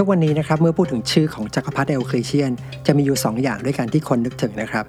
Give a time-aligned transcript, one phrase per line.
[0.00, 2.52] ทุกวันนี้นะครับเมื่อพูดถึงชื่อของจักรพรรดิเอลคลีเชียน
[2.86, 4.84] จะมีอยู่ 2 อย่างด้วยกันที่คนนึกถึงนะครับ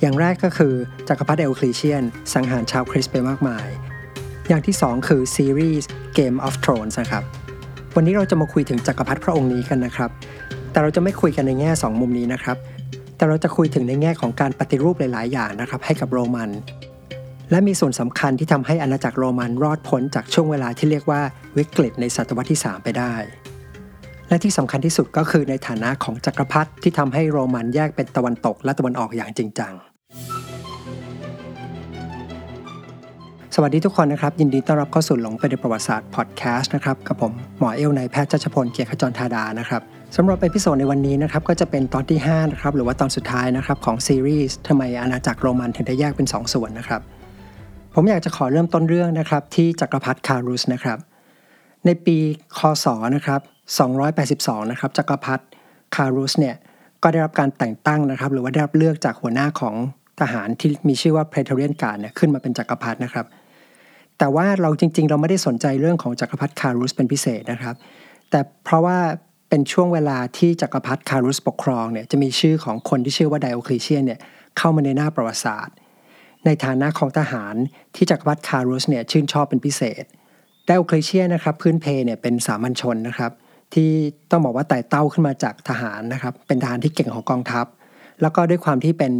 [0.00, 0.74] อย่างแรกก็คือ
[1.08, 2.02] จักรพรรดิเอลคลีเชียน
[2.34, 3.66] สังหารชาวคริสต์ไปมากมาย
[4.48, 5.88] อย่างที่ 2 คือซีรีส์
[6.18, 7.22] Game of Thrones นะครับ
[7.96, 10.10] วันนี้เราจะมาคุยถึงจักรพรรดิพระองค์นี้กันนะครับ
[10.70, 12.56] แต่เราจะไม่คุยกันในแง่ 2 มุมนี้นะครับ
[13.16, 16.50] แต่เราจะคุยถึงในแง่ของการปฏิรูปหลาย ๆ อย่างนะครับให้กับโรมัน
[17.50, 21.20] และมีส่วนสำคัญที่ทำให้อาณาจักรโรมันรอดพ้นจากช่วงเวลาที่เรียกว่า
[21.56, 23.14] วิกฤตในศตวรรษที่ 3 ไปได้
[24.28, 29.72] และที่สำคัญที่สุดก็คือในฐานะของจักรพรรดิที่ทำให้โรมันแยกเป็นตะวันตกและตะวันออกอย่างจริงจัง
[33.54, 39.82] สวัสดีทุกคนนะครับ ยินดีต้อนรับเข้าสู่หลงไปในประวัติศาสตร์พอดแคสต์นะครับกับผมหมอเอ้วนายแพทย์ชัชพลเกียรติขจรธาดานะครับ
[40.16, 47.00] สำหรับ episode ในวันนี้นะครับก็จะเป็นตอนที่5นะครับหรือว่าตอนสุดท้ายนะครับของซีรีส์ทำไมอาณาจักรโรมันถึงได้แยกเป็น 2 ส่วนนะครับ
[47.94, 50.98] ผมอยากจะขอเริ่มต้นเรื่องนะครับที่จักรพรรดิคารุสนะครับ
[51.86, 52.16] ในปี
[52.58, 55.44] คศนะครับ 282 นะครับจักรพรรดิ
[55.94, 56.56] คารุสเนี่ย
[57.02, 59.74] ก็ได้รับการแต่งตั้งนะครับ หรือว่าได้รับเลือกจากหัวหน้าของ
[60.20, 63.26] ทหารที่มีชื่อว่า Praetorian Guard เนี่ยขึ้นมาเป็นจักรพรรดินะครับ
[64.18, 67.74] แต่ว่าเราจริง ๆ เราไม่ได้สนใจเรื่องของจักรพรรดิคารุสเป็นพิเศษนะครับ
[68.30, 68.98] แต่เพราะว่า
[69.48, 74.20] เป็นช่วงเวลาที่จักรพรรดิคารุสปกครองเนี่ยจะมีชื่อของคนที่ชื่อว่าไดโอคลีเชียนเนี่ย
[74.58, 75.74] เข้ามาในหน้าประวัติศาสตร์
[76.44, 77.54] ในฐานะของทหาร
[77.94, 80.04] ที่จักรพรรดิคารุสเนี่ยชื่นชอบเป็นพิเศษ
[80.66, 83.32] ไดโอคลีเชียนนะครับพื้นเพเนี่ยเป็นสามัญชนนะครับ
[83.74, 83.90] ที่
[84.30, 87.66] ต้องบอกว่าไต่เต้าขึ้นมาจากทหารนะครับ เป็นทหารที่เก่งของกองทัพ
[88.22, 89.12] แล้วก็ด้วยความที่เป็น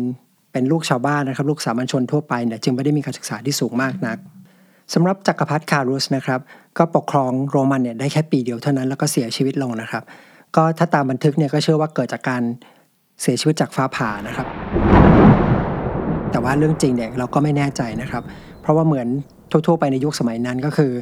[0.52, 4.18] เป็นลูกชาวบ้านนะครับ ลูกสามัญชนทั่วไปเนี่ยจึงไม่ได้มีการศึกษาที่สูงมากนัก
[4.94, 6.40] สำหรับจักรพรรดิคารุสนะครับ
[6.78, 10.02] ก็ปกครองโรมันเนี่ยได้แค่ปีเดียวเท่านั้นแล้วก็เสียชีวิตลงนะครับ
[10.56, 12.42] ก็ถ้าตามบันทึกเนี่ยก็เชื่อว่าเกิดจากการ
[13.22, 14.46] เสียชีวิตจากฟ้าผ่านะครับ
[16.30, 18.22] แต่ว่าเรื่องจริงเนี่ยเราก็ไม่แน่ใจนะครับ
[18.60, 19.08] เพราะว่าเหมือน
[19.50, 20.92] ทั่วๆไปในยุคสมัยนั้นก็คือ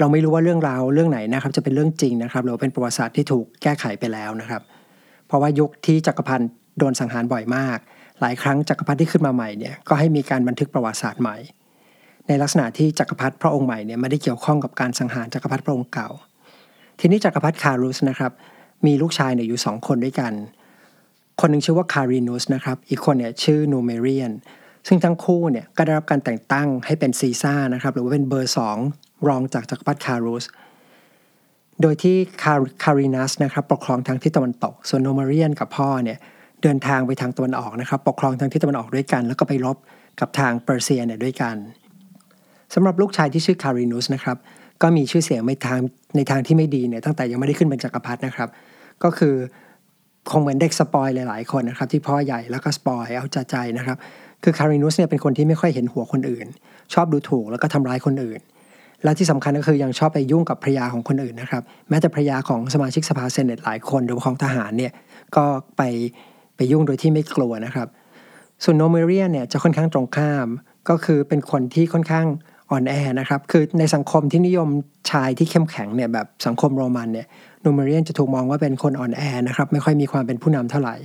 [0.00, 4.62] เราไม่รู้ว่าเรื่องราวเรื่องไหนนะครับจะเป็นเรื่องจริงนะครับหรือเป็นประวัติศาสตร์ที่ถูกแก้ไขไปแล้วนะครับ
[5.26, 7.78] เพราะว่ายุคที่จักรพันธ์โดนสังหารบ่อยมาก
[8.20, 11.36] หลายครั้งจักรพรรดิที่ขึ้นมาใหม่เนี่ยก็ให้มีการบันทึกประวัติศาสตร์ใหม่
[12.28, 16.08] ในลักษณะที่จักรพรรดิพระองค์ใหม่เนี่ยไม่ได้เกี่ยวข้องกับการสังหารจักรพรรดิพระองค์เก่า
[17.00, 18.32] ทีนี้จักรพรรดิคารุสนะครับ
[18.86, 20.32] มีลูกชายเนี่ยอยู่สองคนด้วยกัน
[21.40, 24.32] คนหนึ่งชื่อว่าคารินุสนะครับอีกคนเนี่ยชื่อนูเมเรียน
[24.86, 28.78] ซึ่งทั้งคู่เนี่ยก็ได้รับการแต่งตั้งให้เป็นซีซ่านะครับหรือว่าเป็นเบอร์สอง
[29.28, 30.44] รองจากจักรพรรดิคารุส
[31.82, 32.16] โดยที่
[32.82, 36.18] คารินัสนะครับปกครองทางทิศตะวันตก ส่วนนูเมเรียนกับพ่อเนี่ย
[36.62, 39.76] เดินทางไปทางตะวันออกนะครับ ปกครองทางทิศตะวันออกด้วยกัน แล้วก็ไปรบ
[40.20, 41.56] กับทางเปอร์เซียเนี่ยด้วยกัน
[42.74, 44.36] สำหรับลูกชายที่ชื่อคารินุสนะครับ
[44.82, 45.80] ก็มีชื่อเสียงในทาง
[46.16, 48.48] ในทางที่ไม่ดีเนี่ยตั้งแต่ยังไม่ได้ขึ้นเป็นจักรพรรดินะครับ
[49.02, 49.34] ก็คือ
[50.30, 53.96] คงเหมือนเด็ก spoil หลายๆคนนะครับที่พ่อใหญ่แล้วก็ spoil เอาใจใจนะครับ
[54.42, 56.46] คือคารินุสเนี่ยเป็นคนที่ไม่ค่อยเห็นหัวคนอื่น
[56.94, 58.40] ชอบดูถูกแล้วก็ทำร้ายคนอื่น
[59.04, 64.92] และที่สำคัญก็คือยังชอบไปยุ่งกับภรรยาของคนอื่นนะครับ แม้แต่ภรยาของสมาชิกสภา Senate หลายคนหรือของทหารเนี่ย
[65.36, 65.44] ก็
[65.76, 65.82] ไป
[66.56, 67.88] ไปยุ่งโดยที่ไม่กลัวนะครับ
[68.64, 70.46] ส่วนโนเมเรียนเนี่ยจะค่อนข้างตรงข้าม
[70.88, 72.26] ก็คือเป็นคนที่ค่อนข้าง
[72.70, 74.68] อ่อนแอนะครับ คือในสังคมที่นิยม
[75.10, 77.26] ชายที่เข้มแข็งเนี่ยแบบสังคมโรมันเนี่ย
[77.62, 80.96] โนเมเรียนจะถูกมองว่าเป็นคนอ่อนแอนะครับ ไม่ค่อยมีความเป็นผู้นำเท่าไหร่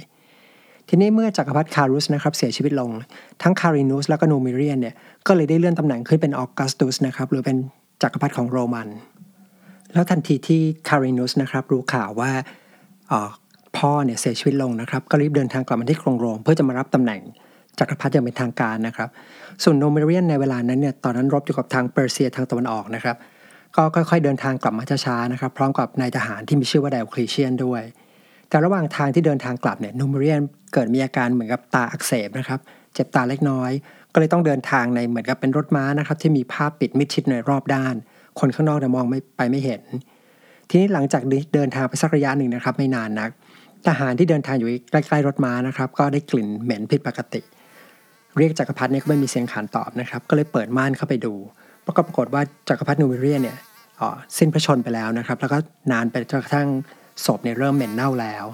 [0.90, 2.90] ทีนี้เมื่อจักรพรรดิคารุสนะครับเสียชีวิตลง
[3.42, 4.96] ทั้งคารินุสและก็โนเมเรียนเนี่ย
[5.28, 7.58] ก็เลยได้เลื่อนตำแหน่งขึ้นเป็นออกัสตุสนะครับหรือเป็น
[8.02, 8.88] จักรพรรดิของโรมัน
[9.94, 12.32] แล้วทันทีที่คารินุสนะครับรู้ข่าวว่า
[13.78, 17.22] พ่อเนี่ยเสียชีวิตลงนะครับ ก็รีบเดินทางกลับมาที่กรุงโรม เพื่อจะมารับตำแหน่ง
[17.80, 19.10] จักรพรรดิอย่างเป็นทางการนะครับ
[19.64, 23.16] ส่วนโนเมเรียนในเวลานั้นเนี่ยตอนนั้นรบอยู่กับทางเปอร์เซียทางตะวันออกนะครับ
[23.76, 27.82] ก็ค่อย ๆ เดินทางกลับมาช้าๆนะครับ พร้อมกับนายทหารที่มีชื่อว่าไดโอคลีเชียนด้วย
[28.50, 30.40] แต่ระหว่างทางที่เดินทางกลับเนี่ยโนเมเรียน
[30.74, 32.60] เกิดมีอาการเหมือนกับตาอักเสบนะครับ
[32.94, 33.72] เจ็บตาเล็กน้อย
[34.16, 37.96] ก็เลยต้องเดินทางในเหมือนกับเป็นรถม้านะครับ ที่มีผ้าปิดมิดชิดในรอบด้าน
[38.40, 39.81] คนข้างนอกเนี่ยมองไม่ไปไม่เห็น
[40.70, 41.22] ทีนี้หลังจาก
[41.53, 43.30] เดินทางไปสักระยะหนึ่งนะครับ ไม่นานนัก
[43.88, 47.42] ทหารที่เดินทางอยู่ใกล้ๆรถม้านะครับ ก็ได้กลิ่นเหม็นผิดปกติ
[48.38, 51.34] เรียกจักรพรรดิเนี่ยก็ไม่มีเสียงขานตอบนะครับ ก็เลยเปิดม่านเข้าไปดู
[51.86, 53.58] ปรากฏปรากฏว่าจักรพรรดินูเมเรียเนี่ย
[54.38, 55.58] สิ้นพระชนไปแล้วนะครับ แล้วก็
[55.92, 56.68] นานไปจนกระทั่ง
[57.26, 58.46] ศพเนี่ยเริ่มเหม็นเน่าแล้ว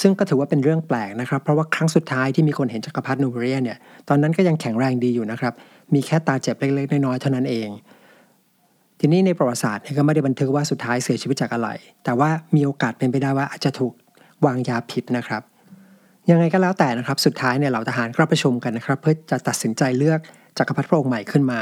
[0.00, 3.78] ซึ่งก็ถือว่าเป็นเรื่องแปลกนะครับ เพราะว่าครั้งสุดท้ายที่มีคนเห็นจักรพรรดินูเมเรียเนี่ย
[4.08, 5.52] ตอนนั้นก็ยังแข็งแรงดีอยู่นะครับ
[5.94, 7.68] มีแค่ตาเจ็บเล็กๆ น้อยๆ เท่านั้นเอง
[9.00, 11.68] ทีนี้ในประวัติศาสตร์ก็ไม่ได้บันทึกว่าสุดท้ายเสียชีวิตจากอะไร
[12.04, 13.92] แต่ว่ามีโอกาสเป็นไปได้ว่าอาจจะถูก
[14.46, 15.42] วางยาพิษนะครับ
[16.30, 20.20] ยังไงก็แล้วแต่นะครับ สุดท้ายเนี่ยเหล่าทหารก็ประชุมกันนะครับ เพื่อจะตัดสินใจเลือก
[20.58, 21.60] จักรพรรดิพระองค์ใหม่ขึ้นมา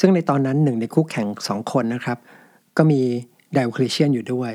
[0.00, 2.18] ซึ่งในตอนนั้นหนึ่งในคู่แข่งสองคนนะครับ
[2.76, 3.00] ก็มี
[3.52, 4.52] ไดโอคลีเชียนอยู่ด้วย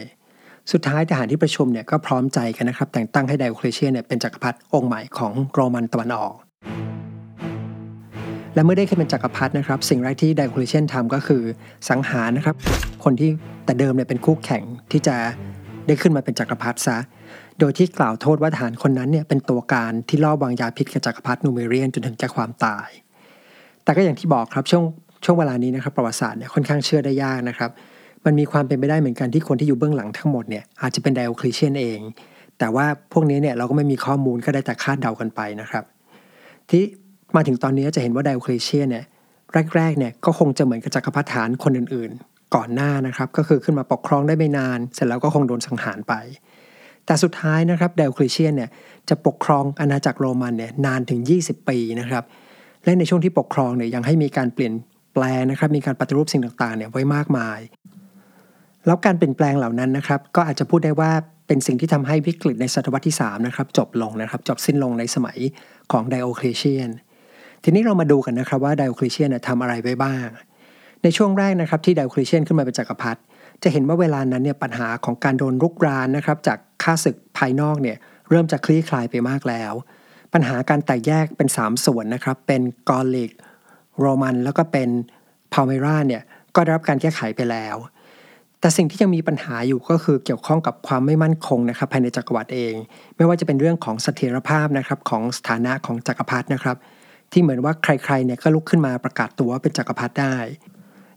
[0.71, 6.33] สุดท้ายทหารที่ประชุมเนี่ยก็พร้อมใจกันนะครับ แต่งตั้งให้ไดโอคลีเชียนเนี่ยเป็นจักรพรรดิองค์ใหม่ของโรมันตะวันออก
[8.55, 11.41] และเมื่อได้ขึ้นเป็นจักรพรรดินะครับ สิ่งแรกที่ไดโอคลีเชียนทำก็คือ
[11.89, 12.55] สังหารนะครับ
[13.03, 13.29] คนที่
[13.65, 15.15] แต่เดิมเนี่ยเป็นคู่แข่งที่จะ
[15.87, 16.97] ได้ขึ้นมาเป็นจักรพรรดิซะ
[17.59, 22.89] โดยที่กล่าวโทษว่าทหารคนนั้นเนี่ยเป็นตัวการที่ล่อวางยาพิษกับจักรพรรดินูเมเรียนจนถึงแก่ความตาย
[23.83, 24.83] แต่ก็อย่างที่บอกครับช่วง
[25.23, 27.71] ช่วงเวลานี้นะครับประวัติศาสตร์เนี่ยค่อนข้างเชื่อได้ยากนะครับ
[28.25, 31.99] มันมีความเป็นไปได้เหมือนกันที่คนที่อยู่เบื้องหลังทั้งหมดเนี่ยอาจจะเป็นไดโอคลิเชียนเอง
[32.59, 35.83] แต่ว่าพวกนี้เนี่ยเราก็ไม่มีข้อมูลก็ได้แต่คาดเดากันไปนะครับ
[36.69, 36.83] ที่
[37.35, 39.05] มาถึงตอนนี้จะเห็นว่าไดโอคลิเชียนเนี่ย
[39.75, 46.13] แรกๆเนี่ยก็คงจะเหมือนกับจักรพรรดิฐานคนอื่นๆ ก่อนหน้านะครับ ก็คือขึ้นมาปกครองได้ไม่นาน เสร็จแล้วก็คงโดนสังหารไป
[47.05, 48.69] แต่สุดท้ายนะครับไดโอคลิเชียนเนี่ย
[49.09, 52.23] จะปกครองอาณาจักรโรมันเนี่ยนานถึง 20 ปีนะครับ
[52.83, 54.73] และในช่วงที่ปกครองเนี่ยยังให้มีการเปลี่ยน
[55.13, 57.59] แปลงนะครับมีการปฏิรูปสิ่งต่างๆเนี่ยไว้มากมาย
[58.85, 61.11] แล้วการเปลี่ยนแปลงเหล่านั้นนะครับ ก็อาจจะพูดได้ว่า
[61.47, 65.37] เป็นสิ่งที่ทำให้วิกฤตในศตวรรษที่3นะครับจบลงนะครับ จบสิ้นลงในสมัย
[65.91, 66.89] ของไดโอคลิเชียน
[67.63, 70.27] ทีนี้เรามาดูกันนะครับว่าไดโอคลิเชียนทำอะไรไว้บ้าง
[71.03, 73.19] ในช่วงแรกนะครับที่ไดโอคลิเชียนขึ้นมาเป็นจักรพรรดิ
[73.63, 77.97] จะเห็นว่าเวลานั้นเนี่ยปัญหาของการโดนรุกรานนะครับจากข้าศึกภายนอกเนี่ย
[78.29, 79.73] เริ่มจะคลี่คลายไปมากแล้ว
[80.33, 83.31] ปัญหาการแตกแยกเป็น 3 ส่วนนะครับเป็นกอลิก
[83.99, 84.89] โรมัน แล้วก็เป็น
[85.53, 86.23] พาลไมราเนี่ย
[86.55, 87.75] ก็ได้รับการแก้ไขไปแล้ว
[88.63, 92.73] แต่สิ่งที่ยังมีปัญหาอยู่ก็คือเกี่ยวข้องกับความไม่มั่นคงนะครับภายในจักรวรรดิเอง
[93.17, 96.77] ไม่ว่าจะเป็นเรื่องของเสถียรภาพนะครับของสถานะของจักรพรรดินะครับ
[97.31, 100.35] ที่เหมือนว่าใครๆเนี่ยก็ลุกขึ้นมาประกาศตัวเป็นจักรพรรดิได้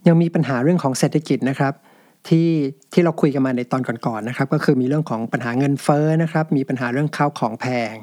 [0.06, 1.72] ยังมีปัญหาเรื่องของเศรษฐกิจนะครับ
[2.28, 2.48] ที่
[2.92, 7.94] ที่เราคุยกันมาในตอนก่อนๆนะครับ ก็คือมีเรื่องของปัญหาเงินเฟ้อนะครับ มีปัญหาเรื่องข้าวของแพง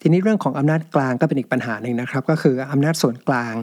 [0.00, 3.54] ทีนี้เรื่องของอำนาจกลางก็เป็นอีกปัญหาหนึ่งนะครับ ก็คืออำนาจส่วนกลาง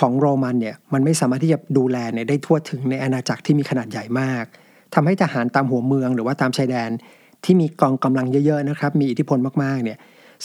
[0.00, 4.44] ของโรมันเนี่ยมันไม่สามารถที่จะดูแลเนี่ยได้ทั่วถึงในอาณาจักรที่มีขนาดใหญ่มาก
[4.94, 6.90] ทำให้ทหารตามหัวเมืองหรือว่าตามชายแดน
[7.44, 9.98] ที่มีกองกำลังเยอะๆนะครับ มีอิทธิพลมากๆเนี่ย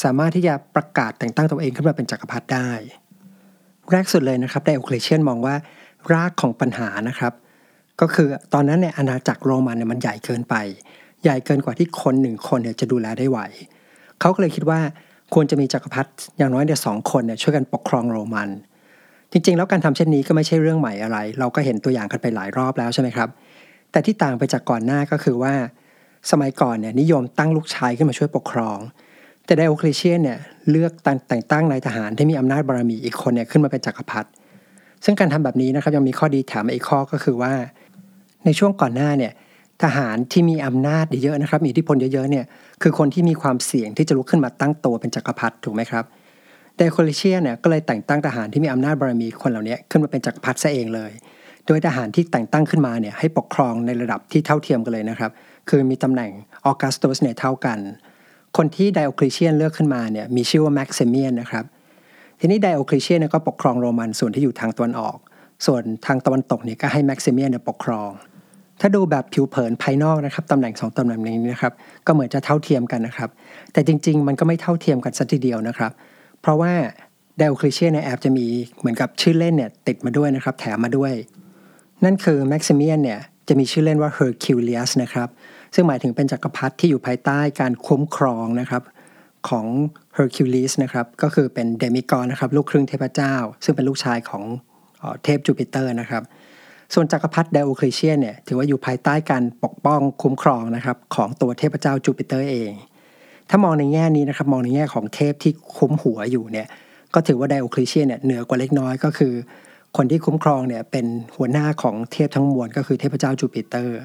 [0.03, 2.69] สามารถที่จะประกาศแต่งตั้งตัวเองขึ้นมาเป็นจกักรพรรดิได้
[3.91, 5.55] แรกสุดเลยนะครับไดโอเคลเชียนมองว่า
[6.13, 7.33] รากของปัญหานะครับ
[8.01, 10.55] ก็คือตอนนั้นเนี่ยอาณาจักรโรมันเนี่ยมันใหญ่เกินไป
[11.23, 13.39] ใหญ่เกินกว่าที่คนหนึ่งคนเนี่ยจะดูแลได้ไหว
[14.19, 14.79] เขาก็เลยคิดว่า
[15.33, 18.49] ควรจะมีจกักรพรรดิอย่างน้อยเนี่ยสองคนเนี่ยช่วยกันปกครองโรมัน
[19.35, 23.29] จริงๆ แล้วการทำเช่นนี้ก็ไม่ใช่เรื่องใหม่อะไร เราก็เห็นตัวอย่างกันไปหลายรอบแล้วใช่ไหมครับ
[23.91, 25.53] แต่ที่ต่างไปจากก่อนหน้าก็คือว่า
[26.31, 28.79] สมัยก่อนเนี่ยนิยมตั้งลูกชายขึ้นมาช่วยปกครอง
[29.45, 30.39] แต่ไดโอคลิเชียนเนี่ย
[30.71, 34.29] เลือกแต่งตั้งนายทหารที่มีอำนาจบารมีอีกคนเนี่ยขึ้นมาเป็นจกักรพรรดิ
[35.05, 37.53] ซึ่งการทำแบบนี้นะครับยังมีข้อดีแถมอีกข้อก็คือว่า
[38.45, 39.31] ในช่วงก่อนหน้าเนี่ย
[39.83, 42.45] ทหารที่มีอำนาจเยอะนะครับมีอิทธิพลเยอะๆเนี่ย
[42.81, 46.05] คือคนที่มีความเสี่ยงที่จะลุกขึ้นมาตั้งตัวเป็นจกักรพรรดิถูกไหมครับ
[46.77, 51.11] ไดโอคลิเชียเนี่ยก็เลยแต่งตั้งทหารที่มีอำนาจบารมีคนเหล่านี้ขึ้นมาเป็นจักรพรรดิซะเองเลย
[51.67, 55.31] โดยทหารที่แต่งตั้งขึ้นมาเนี่ยให้ปกครองในระดับที่เท่าเทียมกันเลยนะครับ
[55.69, 56.31] คือมีตำแหน่ง
[56.65, 57.79] ออกัสตุสเนี่ยเท่ากัน
[58.57, 61.65] คนที่ไดโอคลิเชียนเลือกขึ้นมาเนี่ยมีชื่อว่าแม็กซิเมียนนะครับ
[62.39, 65.17] ทีนี้ไดโอคลิเชียนก็ปกครองโรมันส่วนที่อยู่ทางตะวันออก
[65.65, 68.09] ส่วนทางตะวันตกเนี่ยก็ให้แม็กซิเมียนปกครอง
[68.81, 71.73] ถ้าดูแบบผิวเผินภายนอกนะครับตำแหน่งสองตำแหน่งนี้นะครับ
[72.05, 73.29] ก็เหมือนจะเท่าเทียมกันนะครับ
[73.73, 75.91] แต่จริง ๆ มันก็ไม่เท่าเทียมกันสักทีเดียวนะครับ
[76.43, 76.73] เพราะว่า
[77.37, 78.47] ไดโอคลิเชียนเนี่ยแอบจะมี
[78.79, 81.13] เหมือนกับชื่อเล่นเนี่ยติดมาด้วยนะครับ แถมมาด้วย
[82.03, 85.29] นั่นคือแม็กซิเมียนเนี่ยจะมีชื่อเล่นว่าเฮอร์คิวเลียสนะครับ
[85.73, 88.83] ซึ่งหมายถึงเป็นจักรพรรดิที่อยู่ภายใต้การคุ้มครองนะครับ
[89.49, 89.65] ของ
[90.13, 94.43] เฮอร์คิวลิสนะครับก็คือเป็น demigod นะครับลูกครึ่งเทพเจ้า ซึ่งเป็นลูกชายของ
[95.23, 96.23] เทพจูปิเตอร์นะครับ
[96.93, 102.71] ส่วนจักรพรรดิไดโอคลิเชียนเนี่ยถือว่าอยู่ภายใต้การปกป้องคุ้มครองนะครับของตัวเทพเจ้าจูปิเตอร์เอง
[103.49, 106.67] ถ้ามองในแง่นี้นะครับมองในแง่ของเทพที่คุ้มหัวอยู่เนี่ย
[107.13, 109.33] ก็ถือว่าไดโอคลิเชียนเนี่ยเหนือกว่าเล็กน้อยก็คือ
[109.97, 111.05] คนที่คุ้มครองเนี่ยเป็น
[111.37, 113.97] หัวหน้าของเทพทั้งมวลก็คือเทพเจ้าจูปิเตอร์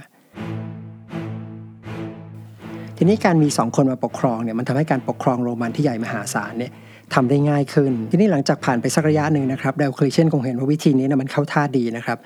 [2.97, 6.73] ทีนี้การมี2คนมาปกครองเนี่ยมันทำให้การปกครองโรมันที่ใหญ่มหาศาลเนี่ย
[7.15, 12.19] ทำได้ง่ายขึ้น ทีนี้หลังจากผ่านไปสักระยะหนึ่งนะครับเดลคลิเชียนคงเห็นว่าวิธีนี้นะมันเข้าท่าดีนะครับ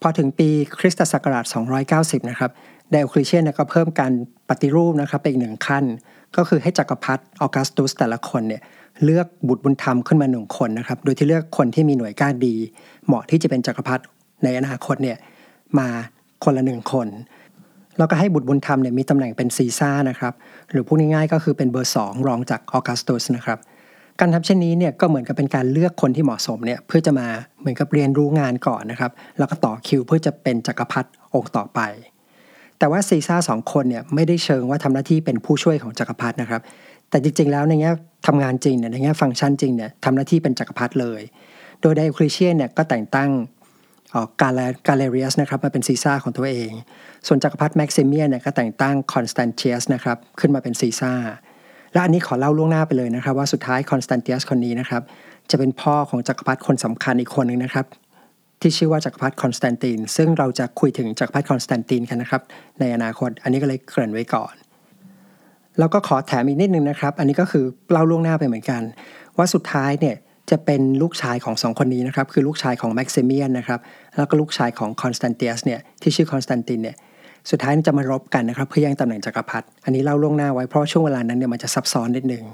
[0.00, 1.44] พอถึงปีคริสตศักราช
[1.86, 2.50] 290 นะครับ
[2.92, 4.12] เดลคลิเชียนก็เพิ่มการ
[4.48, 5.84] ปฏิรูปนะครับไปอีกหนึ่งขั้น
[6.36, 8.62] ก็คือให้จักรพรรดิออกัสตุสแต่ละคนเนี่ย
[9.04, 12.54] เลือกบุตรบุญธรรมขึ้นมาหนึ่งคนนะครับ โดยที่เลือกคนที่มีหน่วยก้านดี
[13.06, 14.02] เหมาะที่จะเป็นจักรพรรดิ
[14.44, 15.18] ในอนาคตเนี่ย
[15.78, 15.88] มา
[16.44, 17.08] คนละหนึ่งคน
[17.98, 20.32] แล้วก็ให้บุตรบุญธรรมเนี่ยมีตำแหน่งเป็นซีซ่านะครับ
[20.70, 23.58] หรือพูดง่ายๆก็คือเป็นเบอร์2รองจากออกัสตุสนะครับ
[24.20, 27.26] การทำเช่นนี้เนี่ยก็เหมือนกับเป็นการเลือกคนที่เหมาะสมเนี่ยเพื่อจะมา
[27.60, 31.80] เหมือนกับเรียนรู้งานก่อนนะครับ แล้วก็ต่อคิวเพื่อจะเป็นจักรพรรดิองค์ต่อไป
[32.78, 36.60] แต่ว่าซีซ่าสองคนเนี่ยไม่ได้เชิงว่าทำหน้าที่เป็นผู้ช่วยของจักรพรรดินะครับ
[37.10, 37.90] แต่จริงๆแล้วในแง่
[38.26, 41.20] ทำงานจริงเนี่ยในแง่ฟังก์ชันจริงเนี่ยทำหน้าที่เป็นจักรพรรดิเลย
[41.80, 43.30] โดยไดโอคลิเชียนเนี่ยก็แต่งตั้ง
[44.40, 46.70] กาลกาเลเรียสนะครับมาเป็นซีซ่าของตัวเอง
[47.26, 51.12] ส่วนจักรพรรดิแม็กซิเมียนเนี่ยก็แต่งตั้งคอนสแตนเทียสนะครับขึ้นมาเป็นซีซ่า
[51.92, 55.02] และอันนี้ขอเล่าล่วงหน้าไปเลยนะครับ ว่าสุดท้ายคอนสแตนเทียสคนนี้นะครับ
[55.50, 57.86] จะเป็นพ่อของจักรพรรดิคนสำคัญอีกคนหนึ่งนะครับ
[58.64, 62.42] ที่ชื่อว่าจักรพรรดิคอนสแตนติน ซึ่งเราจะคุยถึงจักรพรรดิคอนสแตนตินกันนะครับ
[62.80, 64.54] ในอนาคต อันนี้ก็เลยเกริ่นไว้ก่อน
[65.78, 68.82] แล้วก็ขอแถมอีกนิดนึงนะครับ อันนี้ก็คือเล่าล่วงหน้าไปเหมือนกัน
[69.36, 70.16] ว่าสุดท้ายเนี่ย
[70.50, 73.80] จะเป็นลูกชายของสองคนนี้นะครับ คือลูกชายของแม็กซิเมียนนะครับ
[74.16, 76.96] แล้วก็ลูกชายของคอนสแตนเตียสเนี่ยที่ชื่อคอนสแตนตินเนี่ย
[77.50, 82.44] สุดท้ายจะมารบกันนะครับ เพื่อแย่งตำแหน่งจักรพรรดิอันนี้เล่าล่วงหน้าไว้เพราะช่วงเวลานั้นเนี่ยมันจะซับซ้อนนิดนึง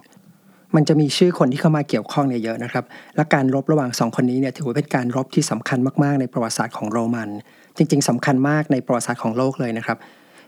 [0.75, 2.85] มันจะมีชื่อคนที่เข้ามาเกี่ยวข้องเนี่ยเยอะนะครับ
[3.17, 7.29] และการรบระหว่างสองคนนี้เนี่ยถือว่าเป็นการรบที่สำคัญมากๆ ในประวัติศาสตร์ของโรมัน
[7.77, 9.99] จริง ๆสำคัญมากในประวัติศาสตร์ของโลกเลยนะครับ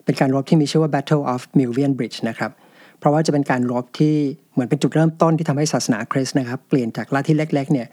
[0.05, 2.51] เป็นการรบที่มีชื่อว่า Battle of Milvian Bridge นะครับ
[2.99, 4.15] เพราะว่าจะเป็นการรบที่
[4.53, 7.89] เหมือนเป็นจุดเริ่มต้นที่ทำให้ศาสนาคริสต์นะครับ เปลี่ยนจากลัทธิเล็กๆเนี่ย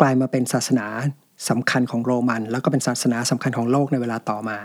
[0.00, 0.86] กลายมาเป็นศาสนา
[1.48, 4.58] สำคัญของโรมัน แล้วก็เป็นศาสนาสำคัญของโลกในเวลาต่อมา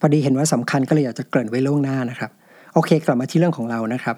[0.00, 2.30] พอดีเห็นว่าสำคัญก็เลยอยากจะเกริ่นไว้ล่วงหน้านะครับ
[2.74, 4.16] โอเค กลับมาที่เรื่องของเรานะครับ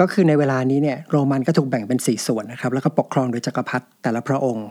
[0.00, 4.68] ก็คือในเวลานี้เนี่ยโรมันก็ถูกแบ่งเป็น 4 ส่วนนะครับ แล้วก็ปกครองโดยจักรพรรดิแต่ละพระองค์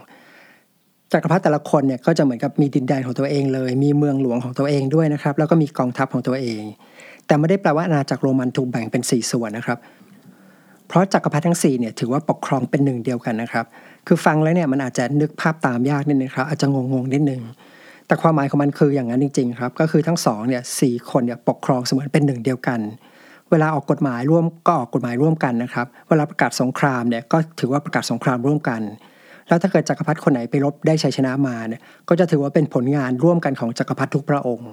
[1.14, 6.64] จักรพรรดิแต่ละคนเนี่ยก็จะเหมือนกับมีดินแดนของตัวเองเลย มีเมืองหลวงของตัวเองด้วยนะครับ แล้วก็มีกองทัพของตัวเอง
[7.28, 9.78] แต่ไม่ได้แปลว่าอาณาจักรโรมันถูกแบ่งเป็น 4 ส่วนนะครับ
[10.88, 13.66] เพราะจักรพรรดิทั้ง4เนี่ยถือว่าปกครองเป็นหนึ่งเดียวกันนะครับ
[14.08, 17.42] คือฟังแล้วเนี่ยมันอาจจะนึกภาพตามยากนิดนึงครับ อาจจะงงๆนิดนึง
[18.08, 28.82] แต่ความหมายของมันคืออย่างนั้นจริง ๆ ครับ ก็คือทั้งสองเนี่ยสคนเนี่ยปกครองเสมือนเป็นหนึ่งเดียวกันเเวลาออกกฎหมายร่วมก็ออกกฎหมายร่วมกันนะครับ เวลาประกาศสงครามเนี่ยก็ถือว่าประกาศสงครามร่วมกัน
[29.48, 34.72] แล้วถ้าเกิดจักรพรรดิคนไหนไปรบได้ชัยชนะมาเนี่ยก็จะถือว่าเป็นผลงานร่วมกันของจักรพรรดิทุกพระองค์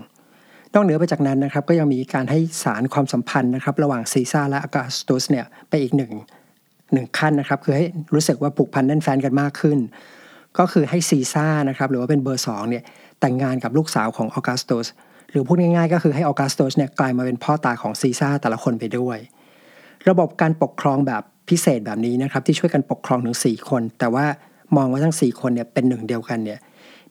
[0.75, 6.13] นอกเหนือไปจากนั้นนะครับก็ยังมีการให้สารความสัมพันธ์นะครับ ระหว่างซีซ่าและอากาสตุสเนี่ยไปอีกหนึ่ง
[6.93, 9.79] หนึ่งขั้นนะครับคือให้รู้สึกว่าผูกพันแน่นแฟนกันมากขึ้น
[10.59, 12.85] ก็คือให้ซีซ่านะครับหรือว่าเป็นเบอร์สองเนี่ย
[13.21, 14.87] แต่งงานกับลูกสาวของออกัสตุส
[15.33, 19.19] หรือพูดง่ายๆ ก็คือให้ออกัสตุสเนี่ยกลายมาเป็นพ่อตาของซีซ่าแต่ละคนไปด้วย
[20.09, 24.25] ระบบการปกครองแบบพิเศษแบบนี้นะครับที่ช่วยกันปกครองถึง 4 คน แต่ว่า
[24.77, 26.59] มองว่าทั้ง 4 คนเนี่ยเป็นหนึ่งเดียวกันเนี่ย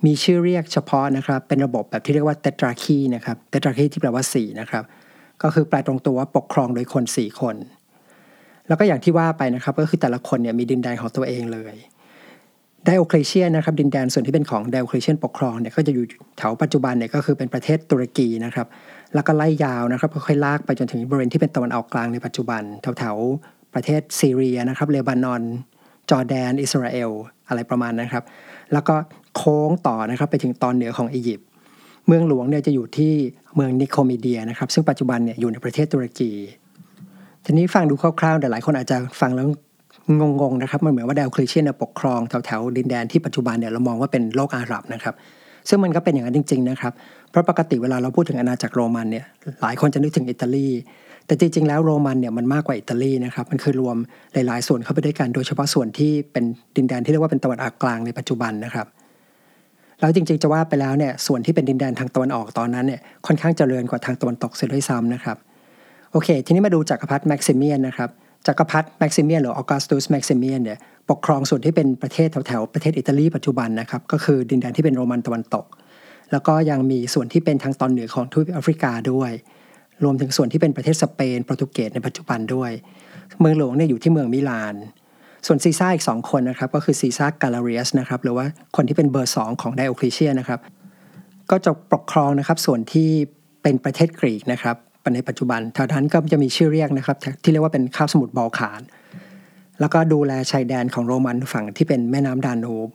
[0.06, 4.84] มีชื่อเรียกเฉพาะนะครับเป็นระบบแบบที่เรียกว่าเตตราคีนะครับเตตราคีที่แปลว่า4นะครับ
[5.42, 7.56] ก็คือแปลตรงตัวว่าปกครองโดยคน 4 คน
[8.68, 11.76] แล้วก็อย่างที่ว่าไปนะครับก็คือแต่ละคนเนี่ยมีดินแดนของตัวเองเลย
[12.86, 16.06] ไดโอเคลเชียนนะครับดินแดนส่วนที่เป็นของไดโอเคลเชียนปกครองเนี่ยก็จะอยู่
[16.38, 18.68] แถวปัจจุบันเนี่ยก็คือเป็นประเทศตุรกีนะครับ
[19.14, 25.42] แล้วก็ไล่ยาวนะครับค่อยๆลากไปจนถึงบริเวณที่เป็นตะวันออกกลางในปัจจุบันแถวๆประเทศซีเรียนะครับเลบานอน
[26.10, 27.12] จอร์แดน อิสราเอล
[27.48, 28.24] อะไรประมาณนะครับ
[28.74, 28.96] แล้วก็
[29.36, 31.48] โค้งต่อนะครับไปถึงตอนเหนือของอียิปต์
[32.08, 33.14] เมืองหลวงเนี่ยจะอยู่ที่
[33.56, 36.32] เมืองนิโคมีเดียนะครับซึ่งปัจจุบันเนี่ยอยู่ในประเทศตุรกี
[37.46, 39.48] ทีนี้ฟังดูคร่าวๆแต่หลายคนอาจจะฟังแล้ว
[40.20, 45.16] งงๆนะครับมันเหมือนว่าดาวคลิเชียนปกครองแถวๆดินแดนที่ปัจจุบันเนี่ยเรามองว่าเป็นโลกอาหรับนะครับ
[45.70, 46.94] ซึ่งมันก็เป็นอย่างนั้นจริง ๆ นะครับ
[47.30, 49.26] เพราะปกติเวลาเราพูดถึงอาณาจักรโรมันเนี่ย
[49.62, 50.68] หลายคนจะนึกถึงอิตาลี
[51.26, 53.98] แต่จริง ๆ แล้วโรมันเนี่ยมันมากกว่าอิตาลีนะครับ มันคือรวม
[54.34, 56.44] หลาย ๆ ส่วนเข้าไปด้วยกัน โดยเฉพาะส่วนที่เป็น
[56.76, 58.88] ดินแดนที่เรียกว่าเป็นตะวันออกกลางในปัจจุบันนะครับ
[60.00, 65.38] แล้วจริง ๆ จะว่าไปแล้วเนี่ยส่วนที่เป็นดินแดนทางตะวันออกตอนนั้นเนี่ยค่อนข้างเจริญกว่าทางตะวันตกเสียด้วยซ้ำนะครับ
[66.12, 68.10] โอเค ทีนี้มาดูจักรพรรดิแม็กซิเมียนนะครับ
[68.48, 70.78] จักรพรรดิแม็กซิเมียนหรือออกัสตุสแม็กซิเมียนเนี่ย
[71.10, 75.66] ปกครองส่วนที่เป็นประเทศแถวๆประเทศอิตาลีปัจจุบันนะครับก็คือดินแดนที่เป็นโรมันตะวันตก
[76.32, 79.32] แล้วก็ยังมีส่วนที่เป็นทางตอนเหนือของทวีปแอฟริกาด้วย
[80.04, 82.72] รวมถึงส่วนที่เป็นประเทศสเปนโปรตุเกสในปัจจุบันด้วย
[83.40, 84.76] เมืองหลวงเนี่ยอยู่ที่เมืองมิลาน
[85.48, 88.46] ส่วนซีซ่าอีก 2 คนนะครับก็คือซีซ่ากาเลเรียสนะครับหรือว่า
[88.76, 90.60] คนที่เป็นเบอร์ 2 ของไดโอคลิเชียนนะครับ
[91.52, 93.10] ก็จะปกครองนะครับส่วนที่
[93.64, 94.76] เป็นประเทศกรีกนะครับ
[95.16, 98.82] ในปัจจุบันแถวนั้นก็จะมีชื่อเรียกนะครับ ที่เรียกว่าเป็นคาบสมุทรบอลข่าน
[99.80, 102.90] แล้วก็ดูแลชายแดนของโรมันฝั่งที่เป็นแม่น้ำดานูบ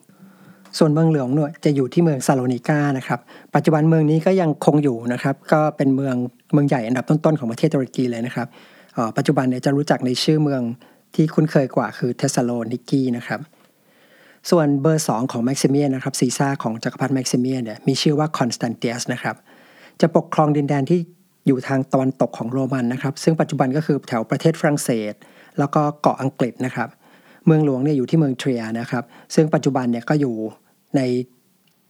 [0.79, 3.21] ส่วนเมืองหลวงเนี่ยจะอยู่ที่เมืองซาโลนิกานะครับ
[3.55, 6.17] ปัจจุบันเมืองนี้ก็ยังคงอยู่นะครับ ก็เป็นเมือง
[6.53, 8.49] เมืองใหญ่อันดับต้นๆของประเทศตุรกีเลยนะครับ
[9.17, 10.63] ปัจจุบันเนี่ยจะรู้จักในชื่อเมือง
[11.15, 13.41] ที่คุ้นเคยกว่าคือเทสซาโลนิกีนะครับ
[14.51, 19.37] ส่วนเบอร์ 2 ของแม็กซิเมียนนะครับซีซ่าของจักรพรรดิแม็กซิเมียนเนี่ยมีชื่อว่าคอนสแตนเตียสนะครับ
[20.01, 21.01] จะปกครองดินแดนที่
[21.47, 25.15] อยู่ทางตะวันตกของโรมันนะครับ ซึ่งปัจจุบันก็คือแถวประเทศฝรั่งเศส
[25.59, 26.88] แล้วก็เกาะอังกฤษนะครับ
[27.47, 30.35] เมืองหลวงเนี่ยอยู่ที่เมืองเทรียร์นะครับ ซึ่งปัจจุบันเนี่ยก็อยู่
[30.97, 31.00] ใน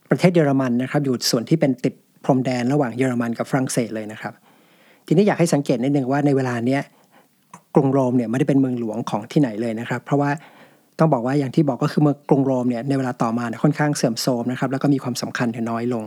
[0.09, 4.33] ประเทศเยอรมันนะครับ อยู่ส่วนที่เป็นติดพรมแดนระหว่างเยอรมันกับฝรั่งเศสเลยนะครับ
[5.07, 6.81] ทีนี้อยากให้สังเกตนิดนึงว่าในเวลาเนี้ย
[7.75, 10.31] กรุงโรมเนี่ยไม่ได้เป็นเมืองหลวงของที่ไหนเลยนะครับ เพราะว่า
[10.99, 16.05] ต้องบอกว่าอย่างที่บอกก็คือเมืองกรุงโรมเนี่ยในเวลาต่อมาค่อนข้างเสื่อมโทรมนะครับแล้วก็มีความสำคัญน้อยลง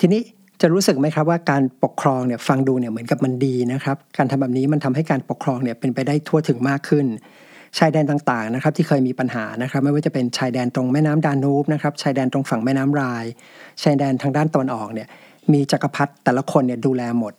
[0.00, 0.22] ทีนี้
[0.66, 7.06] จะรู้สึกไหมครับว่าการปกครองเนี่ยฟังดูเนี่ยเหมือนกับมันดีนะครับ การทำแบบนี้มันทำให้การปกครองเนี่ยเป็นไปได้ทั่วถึงมากขึ้น
[7.78, 13.24] ชายแดนต่างๆนะครับที่เคยมีปัญหานะครับ ไม่ว่าจะเป็นชายแดนตรงแม่น้ำดานูบนะครับชายแดนตรงฝั่งแม่น้ำราย
[13.82, 15.08] ชายแดนทางด้านตะวันออกเนี่ย
[15.52, 17.32] มีจักรพรรดิแต่ละคนเนี่ยดูแลหมด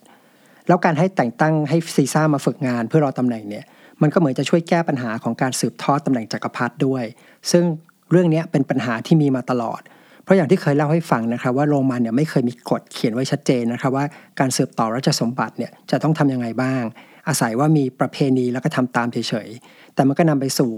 [0.68, 3.64] แล้วการให้แต่งตั้งให้ซีซ่ามาฝึกงานเพื่อรอตำแหน่งเนี่ย
[4.02, 7.04] มันก็เหมือนจะช่วยแก้ปัญหาของการสืบทอดตำแหน่งจักรพรรดิด้วย
[7.52, 7.64] ซึ่ง
[8.12, 9.82] เรื่องนี้เป็นปัญหาที่มีมาตลอด
[10.26, 14.06] เพราะอย่างที่เคยเล่าให้ฟังนะครับว่าโรมันเนี่ยไม่เคยมีกฎเขียนไว้ชัดเจนนะครับว่า
[14.40, 16.84] การสืบต่อราชสมบัติเนี่ยจะต้องทำยังไงบ้าง
[17.28, 19.18] อาศัยว่ามีประเพณีแล้วก็ทำตามเฉ
[19.48, 20.72] ยๆแต่มันก็นำไปสู่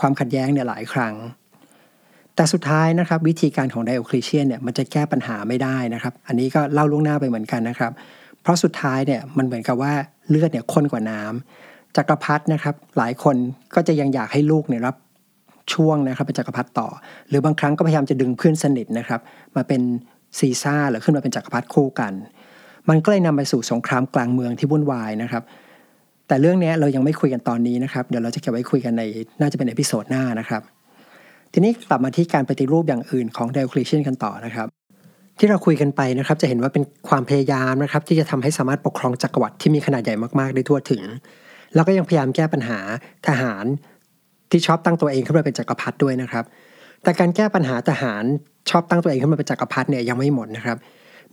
[0.00, 1.14] ความขัดแย้งเนี่ยหลายครั้ง
[2.36, 7.92] แต่สุดท้ายนะครับวิธีการของไดโอคลิเชียนเนี่ยมันจะแก้ปัญหาไม่ได้นะครับ อันนี้ก็เล่าล่วงหน้าไปเหมือนกันนะครับ
[8.42, 9.92] เพราะสุดท้ายเนี่ยมันเหมือนกับว่า
[10.28, 13.36] เลือดเนี่ยข้นกว่าน้ำจักรพรรดินะครับหลายคน
[13.74, 14.96] ก็จะยังอยากให้ลูกเนี่ยรับ
[15.72, 16.88] ช่วงนะครับเป็นจักรพรรดิต่อ
[17.28, 19.20] หรือบางครั้งก็พยายามจะดึงเพื่อนสนิทนะครับ
[19.56, 19.82] มาเป็น
[20.38, 22.12] ซีซ่าหรือขึ้นมาเป็นจักรพรรดิคู่กัน
[22.88, 25.42] มันก็เลยนำไปสู่สงครามกลางเมืองที่วุ่นวายนะครับ
[26.28, 29.02] แต่เรื่องนี้เรายังไม่คุยกันตอนนี้นะครับเดี๋ยวเราจะเก็บไว้คุยกันใน
[29.40, 30.62] น่าจะเป็น episode หน้านะครับ
[31.52, 34.68] ทีนี้กลับมาที่การปฏิรูปอย่างอื่นของไดโอคลิเชียนกันต่อนะครับ
[35.38, 41.02] ที่เราคุยกันไปนะครับจะเห็นว่าเป็นความพยายามนะครับที่จะทำให้สามารถปกครองจักรวรรดิที่มีขนาดใหญ่มากๆได้ทั่วถึง
[41.74, 42.78] แล้วก็ยังพยายามแก้ปัญหา
[43.26, 43.64] ทหาร
[44.54, 46.44] ที่ชอบตั้งตัวเองขึ้นมาเป็นจักรพรรดิด้วยนะครับ
[47.02, 48.24] แต่การแก้ปัญหาทหาร
[48.70, 50.76] ชอบตั้งตัวเองขึ้นมาเป็นจักรพรรดิเนี่ยยังไม่หมดนะครับ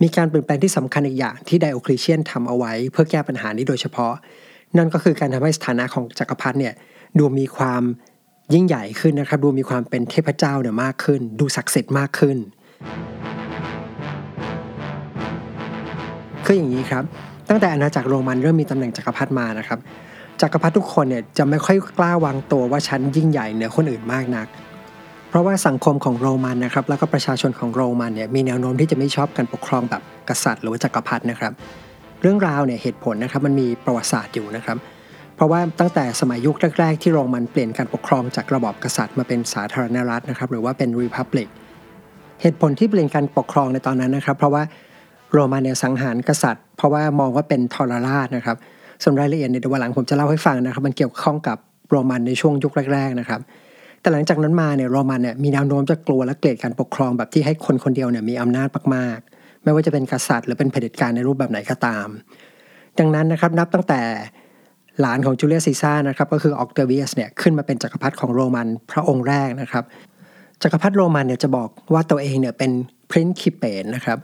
[0.01, 4.13] มีการเปลี่ยนแปลงที่สำคัญอีกอย่างที่ไดโอคลิเชียนทำเอาไว้ เพื่อแก้ปัญหานี้โดยเฉพาะ
[4.77, 6.73] นั่นก็คือการทำให้สถานะของจักรพรรดิเนี่ย
[7.19, 7.83] ดูมีความ
[8.53, 12.37] ยิ่งใหญ่ขึ้นนะครับ ดูมีความเป็นเทพเจ้าเนี่ยมากขึ้น ดูศักดิ์สิทธิ์มากขึ้น
[16.45, 17.03] คืออย่างนี้ครับ
[17.49, 19.79] ตั้งแต่อาณาจักรโรมันเริ่มมีตำแหน่งจักรพรรดิมานะครับ
[20.41, 24.47] จักรพรรดิทุกคนเนี่ยจะไม่ค่อยกล้าวางตัวว่าฉันยิ่งใหญ่เหนือคนอื่นมากนัก
[25.29, 31.51] เพราะว่าสังคมของโรมันนะครับแล้วก็ประชาชนของโรมันเนี่ยมีแนวโน้มที่จะไม่ชอบการปกครองแบบกษัตริย์หรือว่าจักรพรรดินะครับ
[32.21, 34.77] เรื่องราวเนี่ยเหตุผลนะครับมันมีประวัติศาสตร์อยู่นะครับ
[35.35, 41.47] เพราะว่าตั้งแต่สมัยยุคแรกๆที่โรมันเปลี่ยนการปกครองจากระบอบกษัตริย์มาเป็นสาธารณรัฐนะครับหรือว่าเป็นรีพับลิก
[42.41, 44.63] เหตุผลที่เปลี่ยนการปกครองในตอนนั้นนะครับ เพราะว่า
[45.33, 48.57] โรมันเนี่ยสังหารกษัตริย์ เพราะว่ามองว่าเป็นทรราชนะครับ
[49.03, 51.57] ส่วนรายละเอียดในเดี๋ยววันหลังผมจะเล่าให้ฟังนะครับ มันเกี่ยวข้องกับ
[51.89, 53.41] โรมันในช่วงยุคแรก ๆนะครับ
[54.01, 62.07] แต่หลังจากนั้นมาเนี่ยโรมันเนี่ยมีแนวโน้มจะกลัวและเกลียดการปกครองแบบที่ให้คนคนเดียวเนี่ยมีอำนาจมากๆ ไม่ว่าจะเป็นกษัตริย์หรือเป็นเผด็จการในรูปแบบไหนก็ตาม
[62.99, 64.01] ดังนั้นนะครับนับตั้งแต่
[65.01, 69.83] หลานของจูเลียสซีซ่านะครับก็คือออกเตเวียสเนี่ยขึ้นมาเป็นจักรพรรดิของโรมันพระองค์แรกนะครับ
[70.61, 72.71] จักรพรรดิโรมันเนี่ยจะบอกว่าตัวเองเนี่ยเป็น
[73.09, 74.17] princeps นะครับ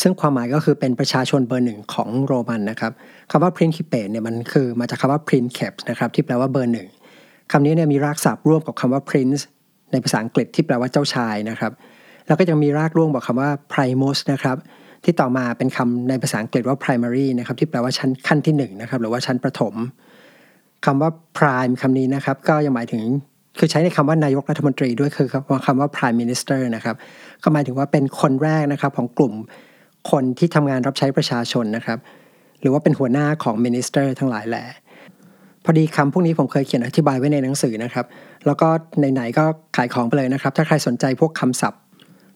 [0.00, 2.92] ซึ่งความหมายก็คือเป็นประชาชนเบอร์หนึ่งของโรมันนะครับ
[3.30, 6.88] คำว่า principe เนี่ยมันคือมาจากคำว่า princeps นะครับที่แปลว่าเบอร์หนึ่ง
[7.52, 9.42] คำนี้เนี่ยมีรากศัพท์ร่วมกับคำว่า prince
[9.92, 11.72] ในภาษาอังกฤษที่แปลว่าเจ้าชายนะครับ
[12.26, 14.56] แล้วก็ยังมีรากร่วมกับคำว่า primus นะครับ
[15.04, 19.74] ที่ต่อมาเป็นคำในภาษาอังกฤษว่า primary นะครับที่แปลว่าชั้นขั้นที่1นะครับหรือว่าชั้นประถม
[20.84, 23.02] คำว่า prime คำนี้นะครับก็ยังหมายถึง
[23.58, 25.28] คือใช้ในคำว่านายกรัฐมนตรีด้วยคือ
[25.66, 26.96] คำว่า prime minister นะครับ
[27.42, 29.34] ก็หมายถึงว่าเป็นคนแรกนะครับของกลุ่ม
[30.10, 31.98] คนที่ทำงานรับใช้ประชาชนนะครับ
[32.60, 34.64] หรือว่าเป็นหัวหน้าของ minister ทั้งหลายแหละ
[35.64, 38.06] พอดีคำพวกนี้ผมเคยเขียนอธิบายไว้ในหนังสือนะครับ
[38.46, 38.68] แล้วก็
[39.12, 39.44] ไหนๆก็
[39.76, 41.80] ขายของไปเลยนะครับ ถ้าใครสนใจพวกคำศัพท์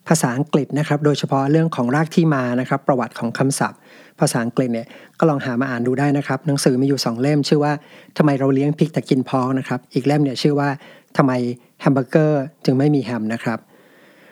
[0.09, 3.79] ภาษาอังกฤษนะครับ โดยเฉพาะเรื่องของรากที่มานะครับ ประวัติของคำศัพท์
[4.21, 4.87] ภาษาอังกฤษเนี่ย
[5.19, 7.73] ก็ลองหามาอ่านดูได้นะครับ หนังสือมีอยู่ 2 เล่ม ชื่อว่า
[8.17, 10.69] ทำไมเราเลี้ยงพริกแต่กินพองนะครับ อีกเล่มเนี่ยชื่อว่า
[11.17, 11.33] ทำไม
[11.81, 13.59] แฮมเบอร์เกอร์จึงไม่มีแฮมนะครับ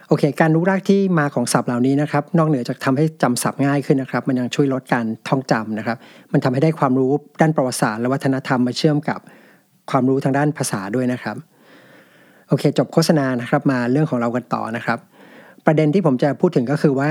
[0.09, 5.97] โอเค การรู้รากที่มาของศัพท์เหล่านี้นะครับ นอกเหนือจากทำให้จำศัพท์ง่ายขึ้นนะครับ มันยังช่วยลดการท่องจำนะครับ
[6.33, 9.21] มันทำให้ได้ความรู้ด้านประวัติศาสตร์และวัฒนธรรมมาเชื่อมกับ
[9.91, 11.37] ความรู้ทางด้านภาษาด้วยนะครับ
[12.49, 14.99] โอเค จบโฆษณานะครับ มาเรื่องของเรากันต่อนะครับ
[15.67, 17.11] ประเด็นที่ผมจะพูดถึงก็คือว่า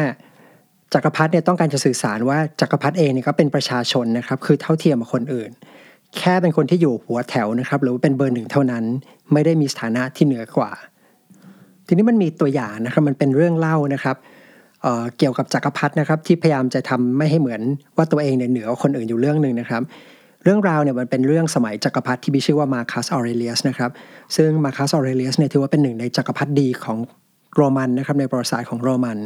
[0.94, 5.52] จักรพรรดิเนี่ยต้องการจะสื่อสารว่าจักรพรรดิเองเนี่ยก็เป็นประชาชนนะครับ คือเท่าเทียมกับคนอื่น
[6.18, 8.84] แค่เป็นคนที่อยู่หัวแถวนะครับ หรือว่าเป็นเบอร์หนึ่งเท่านั้น
[9.34, 10.72] ไม่ได้มีสถานะที่เหนือกว่า
[11.88, 14.16] ทีนี้มันมีตัวอย่างนะครับมันเป็นเรื่องเล่านะครับ
[14.82, 17.62] เกี่ยวกับจักรพรรดินะครับ ที่พยายามจะทำไม่ให้เหมือน
[17.98, 19.82] ว่าตัวเองเนี่ยเหนือคนอื่นอยู่เรื่องหนึ่งนะครับ
[20.44, 23.92] เรื่องราวเนี่ยมันเป็นเรื่องสมัยจักรพรรดิที่มีชื่อว่ามาคัสออเรเลียสนะครับ
[24.36, 26.98] ซึ่งมาคัสออเรเลียสเนี่ยถือว่าเป็นหนึ่งในจักรพรรดิดีของ
[27.56, 29.18] โรมันนะครับในประวัติศาสตร์ของโรมัน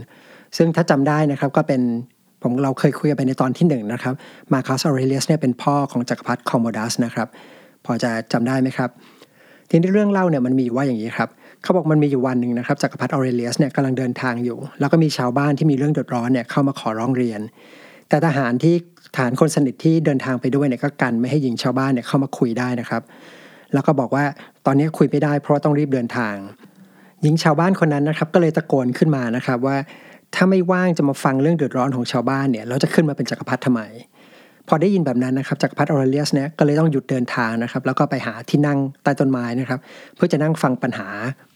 [0.57, 1.81] ซึ่งถ้าจำได้นะครับก็เป็น
[2.43, 4.13] ผมเราเคยคุยกันไปในตอนที่1นะครับ
[4.53, 7.27] มาคัสออเรเลียสเนี่ยเป็นพ่อของจักรพรรดิคอมโมดัสนะครับ
[7.85, 8.89] พอจะจำได้ไหมครับ
[9.69, 11.29] ทีนี้เรื่องเล่าเนี่ยมันมีว่าอย่างนี้ครับ
[11.63, 17.41] เขาบอกมันมีอยู่วันหนึ่งนะครับจักรพรรดิออเรเลียสเนี่ยกำลังเดินทางอยู่ แล้วก็มีชาวบ้านที่มีเรื่องเดือดร้อนเนี่ยเข้ามาขอร้องเรียน
[18.09, 18.75] แต่ทหารที่
[19.17, 23.01] ฐานคนสนิทที่เดินทางไปด้วยเนี่ยก็กันไม่ให้หญิงชาวบ้านเนี่ยเข้ามาคุยได้นะครับ
[23.73, 24.23] แล้วก็บอกว่า
[24.65, 26.35] ตอนนี้คุยไม่ได้เพราะต้องรีบเดินทาง
[27.21, 29.77] หญิงชาวบ้านคนนั้นนะครับ ก็เลยตะโกนขึ้นมานะครับว่า
[30.35, 33.81] ถ้าไม่ว่างจะมาฟังเรื่องเดือดร้อนของชาวบ้านเนี่ยเราจะขึ้นมาเป็นจักรพรรดิทำไม
[34.69, 39.79] พอได้ยินแบบนั้นนะครับจักรพรรดิออเรเลียสเนี่ยก็เลยต้องหยุดเดินทางนะครับ แล้วก็ไปหาที่นั่งใต้ต้นไม้นะครับ
[40.15, 41.07] เพื่อจะนั่งฟังปัญหา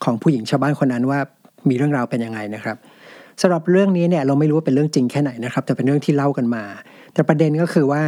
[0.04, 1.19] ของผู้หญิงชาวบ้านคนนั้นว่า
[1.69, 2.78] มีเรื่องราวเป็นยังไงนะครับ
[3.41, 6.63] สำหรับเรื่องนี้เนี่ยเราไม่รู้ว่าเป็นเรื่องจริงแค่ไหนนะครับแต่เป็นเรื่องที่เล่ากันมา
[7.13, 8.02] แต่ประเด็นก็คือว่า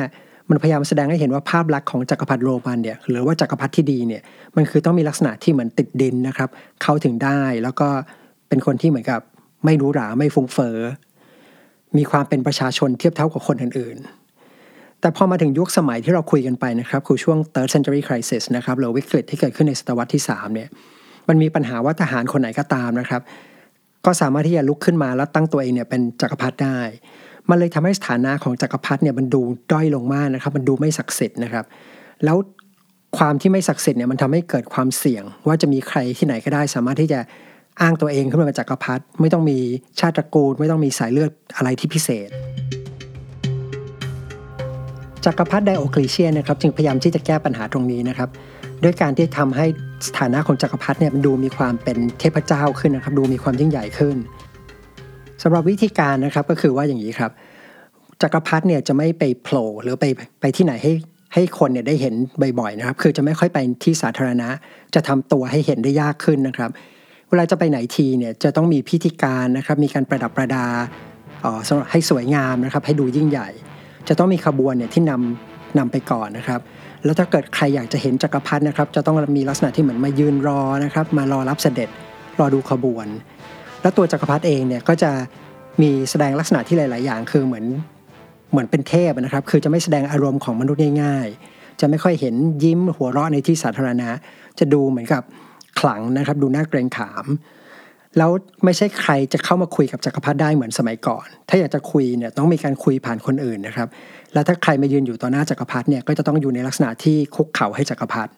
[0.50, 4.22] มันพยายามแสดงให้เห็นว่าภาพลักษณ์ของจักรพรรดิโรมันเนี่ยหรือว่าจักรพรรดิที่ดีเนี่ย
[4.56, 6.50] มันคือต้องมีลักษณะที่เหมือนติดดินนะครับ
[6.84, 7.88] เข้าถึงได้แล้วก็
[8.50, 9.22] เป็นคนที่เหมือนกับ
[9.66, 10.78] ไม่รู้หราไม่ฟุ้งเฟอ้อ
[11.98, 14.25] มีความเป็นประชาชนเทียบเท่ากับคนอื่นๆ
[15.02, 20.70] แต่พอมาถึงยุคสมัยที่เราคุยกันไปนะครับคือช่วง third century crisis นะครับหรือวิกฤตที่เกิดขึ้นในศตวรรษที่3เนี่ย
[21.28, 23.22] มันมีปัญหาว่าทหารคนไหนก็ตามนะครับ
[24.06, 26.80] ก็สามารถที่จะลุกขึ้นมาแล้วตั้งตัวเองเนี่ยเป็นจักรพรรดิได้
[27.50, 31.66] มันเลยทำให้สถานะของจักรพรรดิเนี่ยมันดูด้อยลงมากนะครับ มันดูไม่ศักดิ์สิทธิ์นะครับ
[32.26, 32.38] แล้ว
[33.18, 37.20] ความที่ไม่ศักดิ์สิทธิ์เนี่ยมันทำให้เกิดความเสี่ยง ว่าจะมีใครที่ไหนก็ได้ สามารถที่จะ
[37.82, 39.58] อ้างตัวเองขึ้นมาเป็นจักรพรรดิไม่ต้องมี
[40.00, 42.30] ชาติตระกูล ไม่ต้องมีสายเลือดอะไรที่พิเศษ
[45.26, 48.30] จักรพรรดิไดโอคลีเชียนนะครับจึงพยายามที่จะแก้ปัญหาตรงนี้นะครับ
[48.84, 49.66] ด้วยการที่ทำให้
[50.08, 54.16] สถานะของจักรพรรดิเนี่ยมันดูมีความเป็นเทพเจ้าขึ้นนะครับดูมีความยิ่งใหญ่ขึ้น
[55.44, 57.32] สำหรับวิธีการนะครับก็คือว่าอย่างนี้ครับ
[58.22, 60.06] จักรพรรดิเนี่ยจะไม่ไปโผล่หรือไป
[60.42, 60.92] ไปที่ไหนให้
[61.34, 62.14] ให้คนเนี่ยได้เห็น
[62.60, 64.50] บ่อยๆนะครับคือจะไม่ค่อยไปที่สาธารณะ
[64.96, 66.70] จะทำตัวให้เห็นได้ยากขึ้นนะครับ
[67.30, 70.66] เวลาจะไปไหนทีเนี่ยจะต้องมีพิธีการนะครับมีการประดับประดา
[71.68, 73.50] สำหรับให้สวยงามนะครับให้ดูยิ่งใหญ่
[74.10, 76.60] จะต้องมีขบวนเนี่ยที่นำนำไปก่อนนะครับ
[77.04, 81.90] แล้วถ้าเกิดใครอยากจะเห็นจักรพรรดินะครับ จะต้องมีลักษณะที่เหมือนมายืนรอนะครับ มารอรับเสด็จ
[82.40, 83.08] รอดูขบวน
[83.82, 85.12] แล้วตัวจักรพรรดิเองเนี่ยก็จะ
[85.82, 87.66] มีแสดงลักษณะที่หลาย ๆ อย่างคือเหมือน
[88.52, 94.10] เหมือนเป็นเทพนะครับ คือจะไม่แสดงอารมณ์ของมนุษย์ง่าย ๆ จะไม่ค่อยเห็นยิ้มหัวเราะในที่สาธารณะ
[94.60, 95.24] จะดูเหมือนกับ
[95.80, 97.26] ขลังนะครับ ดูน่าเกรงขาม
[98.18, 98.32] แล้ว
[98.66, 103.88] ไม่ใช่ใครจะเข้ามาคุยกับจักรพรรดิได้เหมือนสมัยก่อน ถ้าอยากจะคุยเนี่ยต้องมีการคุยผ่านคนอื่นนะครับ
[104.34, 108.32] แล้วถ้าใครมายืนอยู่ต่อหน้าจักรพรรดิเนี่ยก็จะต้องอยู่ในลักษณะที่คุกเข่าให้จักรพรรดิ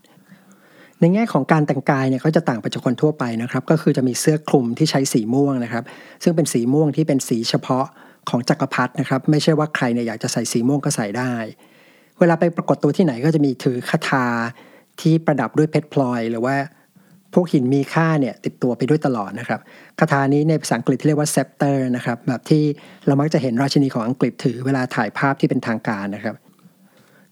[1.00, 5.84] ในแง่ของการแต่งกายเนี่ยก็จะต่างไปจากคนทั่วไปนะครับ ก็คือจะมีเสื้อคลุมที่ใช้สีม่วงนะครับ
[6.24, 7.86] ซึ่งเป็นสีม่วงที่เป็นสีเฉพาะ
[8.30, 11.34] ของจักรพรรดินะครับ ไม่ใช่ว่าใครเนี่ยอยากจะใส่สีม่วงก็ใส่ได้
[12.20, 14.26] เวลาไปปรากฏตัวที่ไหนก็จะมีถือคาถา
[15.02, 16.56] ที่ประดับด้วยเพชรพลอย หรือว่า
[17.34, 19.60] พวกหินมีค่าเนี่ยติดตัวไปด้วยตลอดนะครับ
[20.00, 22.64] คทานี้ในภาษาอังกฤษที่เรียกว่า scepter นะครับแบบที่
[23.08, 26.36] เรามักจะเห็นราชินีของอังกฤษถือเวลาถ่ายภาพที่เป็นทางการนะครับ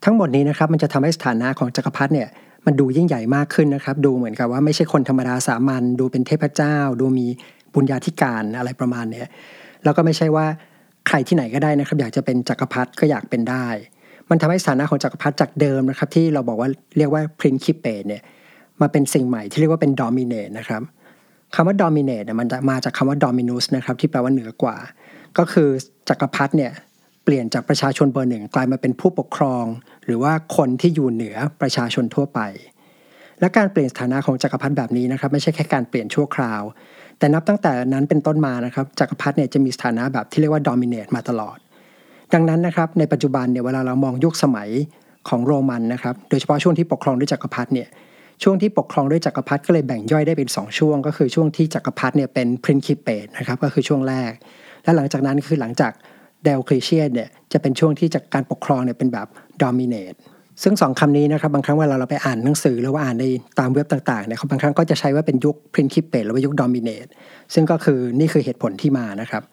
[0.03, 2.29] ทั้งหมดนี้นะครับมันจะทำให้สถานะของจักรพรรดิเนี่ย
[2.65, 7.27] มันดูยิ่งใหญ่มากขึ้นนะครับ ดูเหมือนกับว่าไม่ใช่คนธรรมดาสามัญดูเป็นเทพเจ้า ดูมี
[7.73, 9.23] บุญญาธิการอะไรประมาณเนี้ย
[9.83, 10.45] แล้วก็ไม่ใช่ว่า
[11.07, 13.67] ใครที่ไหนก็ได้นะครับ อยากจะเป็นจักรพรรดิก็อยากเป็นได้
[14.29, 18.21] มันทำให้สถานะของจักรพรรดิจากเดิมนะครับ ที่เราบอกว่าเรียกว่าพรินคิเปเนี่ย
[18.81, 20.81] มาเป็นสิ่งใหม่ที่เรียกว่าเป็นดอมิเนตนะครับ
[21.55, 24.77] คำว่า dominate เนี่ยมันจะมาจากคำว่า dominus นะครับที่แปลว่าเหนือกว่า
[25.37, 25.69] ก็คือ
[26.09, 26.71] จักรพรรดิเนี่ย
[27.23, 29.65] เปลี่ยนจากประชาชนเบอร์หนึ่งกลายมาเป็นผู้ปกครอง
[30.05, 32.39] หรือว่าคนที่อยู่เหนือประชาชนทั่วไป
[33.39, 36.61] และการเปลี่ยนสถานะของจักรพรรดิแบบนี้นะครับไม่ใช่แค่การเปลี่ยนชั่วคราว
[37.19, 41.57] แต่นับตั้งแต่นั้นเป็นต้นมานะครับจักรพรรดิเนี่ยจะมีสถานะแบบที่เรียกว่า dominate มาตลอด
[42.33, 44.69] ดังนั้นนะครับในปัจจุบันเนี่ยเวลาเรามองยุคสมัย
[45.29, 47.87] ของโรมันนะครับโดยเฉพาะช่วงที่ปกครองด้วยจักรพรรดิเนี่ย
[48.43, 54.31] ช่วงที่ปกครองด้วยจักรพรรดิก็เลยแบ่งย่อยได้เป็น 2 ช่วง ก็คือช่วงที่จักรพรรดิเนี่ยเป็นพรินคิเปตนะครับก็คือช่วงแรก
[54.83, 55.91] และหลังจากนั้นคือหลังจาก
[56.43, 59.27] เดลคลีเชียเนี่ยจะเป็นช่วงที่จากการปกครองเนี่ยเป็นแบบ
[59.63, 60.13] ดอมิเนต
[60.63, 63.25] ซึ่งสองคำนี้นะครับบางครั้งเวลาเราไปอ่านหนังสือหรือว่าอ่านใน
[63.59, 67.07] ตามเว็บต่างๆเนี่ยบางครั้งก็จะใช้ว่าเป็นยุคพรินคิเปตหรือว่ายุคดอมิเนต
[67.53, 69.43] ซึ่งก็คือนี่คือเหตุผลที่มานะครับ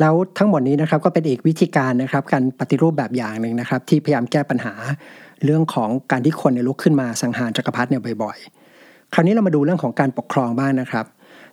[0.00, 4.74] แล้วทั้งหมดนี้นะครับก็เป็นอีกวิธีการนะครับการปฏิรูปแบบอย่างหนึ่งนะครับ ที่พยายามแก้ปัญหา
[5.44, 11.06] เรื่องของการที่คนเนี่ยลุกขึ้นมาสังหารจักรพรรดิเนี่ยบ่อยๆ คราวนี้เรามาดูเรื่องของการปกครองบ้างนะครับ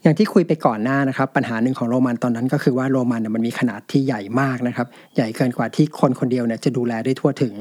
[0.03, 7.55] อย่างที่คุยไปก่อนหน้านะครับ ปัญหาหนึ่งของโรมันตอนนั้นก็คือว่าโรมันเนี่ยมันมีขนาดที่ใหญ่มากนะครับ ใหญ่เกินกว่าที่คนคนเดียวเนี่ยจะดูแลได้ทั่วถึง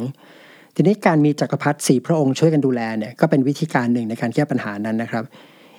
[0.74, 5.24] ทีนี้การมีจักรพรรดิสี่พระองค์ช่วยกันดูแลเนี่ยก็เป็นวิธีการหนึ่งในการแก้ปัญหานั้นนะครับ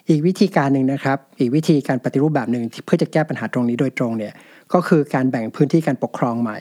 [0.09, 4.33] อีกวิธีการหนึ่งนะครับ อีกวิธีการปฏิรูปแบบหนึ่งเพื่อจะแก้ปัญหาตรงนี้โดยตรงเนี่ย
[4.73, 6.57] ก็คือการแบ่งพื้นที่การปกครองใหม่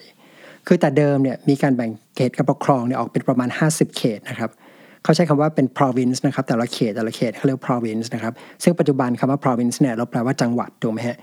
[0.67, 4.51] คือแต่เดิมเนี่ยมีการแบ่งเขตการปกครองเนี่ยออกเป็นประมาณ 50 เขตนะครับ
[5.05, 11.19] เขาใช้คำว่าเป็น province นะครับแต่ละเขตแต่ละเขตเขาเรียก province นะครับซึ่งปัจจุบันคำว่า province เนี่ยเราแปลว่าจังหวัดถูกไหมฮะ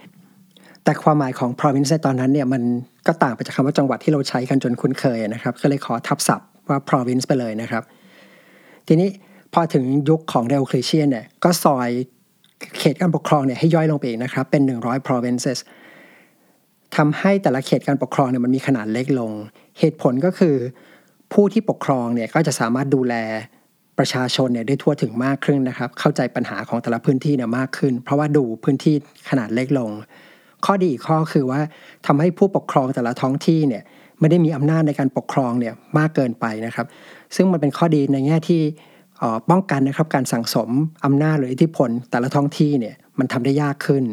[0.84, 2.62] แต่ความหมายของ province ในตอนนั้นเนี่ยมัน
[3.08, 7.84] ก็ต่างไปจากคำว่าจังหวัดที่เราใช้กันจนคุ้นเคยนะครับก็เลยขอทับศัพท์ว่า province ไปเลยนะครับ
[8.88, 9.10] ทีนี้
[9.54, 11.90] พอถึงยุคของเดลคลีเชียนเนี่ยก็ซอย
[12.80, 15.58] เขตการปกครองเนี่ยให้ย่อยลงไปอีกนะครับเป็น 100 provinces
[16.96, 19.32] ทำให้แต่ละเขตการปกครองเนี่ยมันมีขนาดเล็กลง
[19.80, 20.56] เหตุผลก็คือ
[21.34, 23.16] ผู้ที่ปกครองเนี่ยก็จะสามารถดูแล
[23.98, 28.96] ประชาชนเนี่ยได้ทั่วถึงมากขึ้นนะครับ เข้าใจปัญหาของแต่ละพื้นที่เนี่ยมากขึ้น เพราะว่าดูพื้นที่
[29.30, 29.92] ขนาดเล็กลง
[30.66, 31.60] ข้อดีอีกข้อคือว่า
[32.08, 33.84] ทำให้ผู้ปกครองแต่ละท้องที่เนี่ย
[34.20, 36.88] ไม่ได้มีอำนาจในการปกครองเนี่ยมากเกินไปนะครับ
[37.36, 38.62] ซึ่งมันเป็นข้อดีในแง่ที่
[39.50, 40.70] ป้องกันนะครับการสั่งสม
[41.06, 44.04] อำนาจหรืออิทธิพลแต่ละท้องที่เนี่ยมันทำได้ยากขึ้น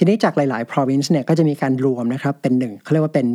[0.00, 3.26] ทีนี้จากหลาย ๆ province เนี่ยก็จะมีการรวมนะครับเป็นหนึ่งเขาเรียกว่าเป็น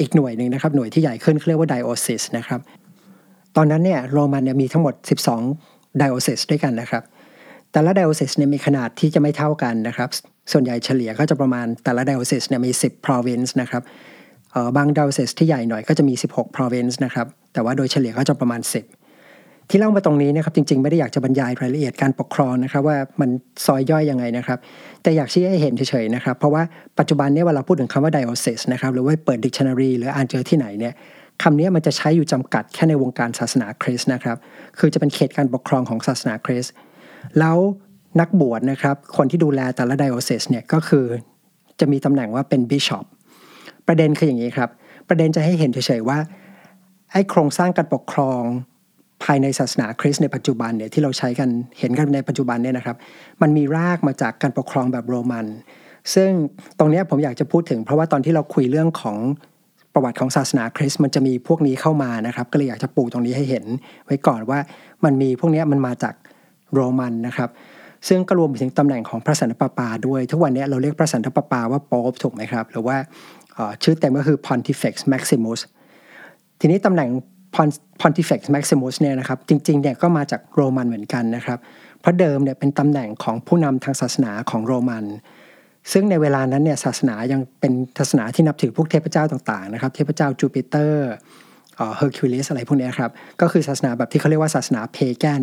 [0.00, 2.60] อีกหน่วยหนึ่งนะครับหน่วยที่ใหญ่ขึ้นเขาเรียกว่า diocese นะครับ
[3.56, 4.94] ตอนนั้นเนี่ยโรมันเนี่ยมีทั้งหมด
[5.48, 7.02] 12 diocese ด้วยกันนะครับ
[7.72, 10.08] แต่ละ diocese เนี่ยมีขนาดที่จะไม่เท่ากันนะครับ
[10.52, 13.82] ส่วนใหญ่เฉลี่ยก็จะประมาณแต่ละ diocese เนี่ยมี 10 province นะครับ
[14.76, 19.01] บาง diocese ที่ใหญ่หน่อยก็จะมี 16 province นะครับแต่ว่าโดยเฉลี่ยก็จะประมาณ 10
[19.74, 23.30] ที่เล่ามาตรงนี้นะครับจริง ๆ ไม่ได้อยากจะบรรยายรายละเอียดการปกครองนะครับว่ามัน
[23.66, 24.58] ซอยย่อยยังไงนะครับ
[25.02, 26.62] แต่อยากชี้ให้เห็นเฉยๆนะครับ เพราะว่า
[26.98, 30.94] ปัจจุบันนี้เวลาพูดถึงคำว่า diocese นะครับหรือว่าเปิด dictionary หรืออ่านเจอที่ไหนเนี่ย
[31.42, 34.36] คำนี้มันจะใช้อยู่จำกัดแค่ในวงการศาสนาคริสต์นะครับ
[34.78, 36.72] คือจะเป็นเขตการปกครองของศาสนาคริสต์
[37.38, 37.56] แล้ว
[38.20, 41.06] นักบวชนะครับ คนที่ดูแลแต่ละไดโอเซสเนี่ยก็คือ
[41.80, 43.04] จะมีตำแหน่งว่าเป็นบิชอป
[43.86, 44.70] ประเด็นคืออย่างนี้ครับ
[45.08, 46.18] ประเด็นจะให้เห็นเฉยๆว่า
[47.12, 48.42] ไอ้โครงสร้างการปกครอง
[49.22, 52.96] ภายในศาสนาคริสต์ในปัจจุบันเนี่ยที่เราใช้กันเห็นกันในปัจจุบันเนี่ยนะครับ
[53.42, 55.46] มันมีรากมาจากการปกครองแบบโรมัน
[56.14, 56.30] ซึ่ง
[56.78, 59.16] ตรงนี้ผมอยากจะพูดถึง เพราะว่าตอนที่เราคุยเรื่องของ
[59.94, 63.64] ประวัติของศาสนาคริสต์มันจะมีพวกนี้เข้ามานะครับ ก็เลยอยากจะปูตรงนี้ให้เห็น
[64.04, 64.58] ไว้ก่อนว่า
[65.04, 66.14] มันมีพวกนี้มันมาจาก
[66.74, 67.50] โรมันนะครับ
[68.08, 72.96] ซึ่งก็รวมไปถึงตำแหน่งของพระสันตะปาปาด้วย ทุกวันนี้เราเรียกพระสันตะปาปาว่าโป๊ปถูกไหมครับ หรือว่า
[73.82, 75.60] ชื่อเต็มก็คือ Pontifex Maximus
[76.60, 77.08] ทีนี้ตำแหน่ง
[78.00, 81.58] Pontifex Maximus เนี่ยนะครับจริงๆเนี่ยก็มาจากโรมันเหมือนกันนะครับ
[82.00, 85.04] เพราะเดิมเนี่ยเป็นตำแหน่งของผู้นำทางศาสนาของโรมัน
[85.92, 91.10] ซึ่งในเวลานั้นเนี่ยศาสนายังเป็นศาสนาที่นับถือพวกเทพเจ้าต่างๆนะครับเทพเจ้าจูปิเตอร์
[91.96, 93.10] เฮอร์คิวลิสอะไรพวกนี้ครับ
[93.40, 95.42] ก็คือศาสนาแบบที่เขาเรียกว่าศาสนา pagan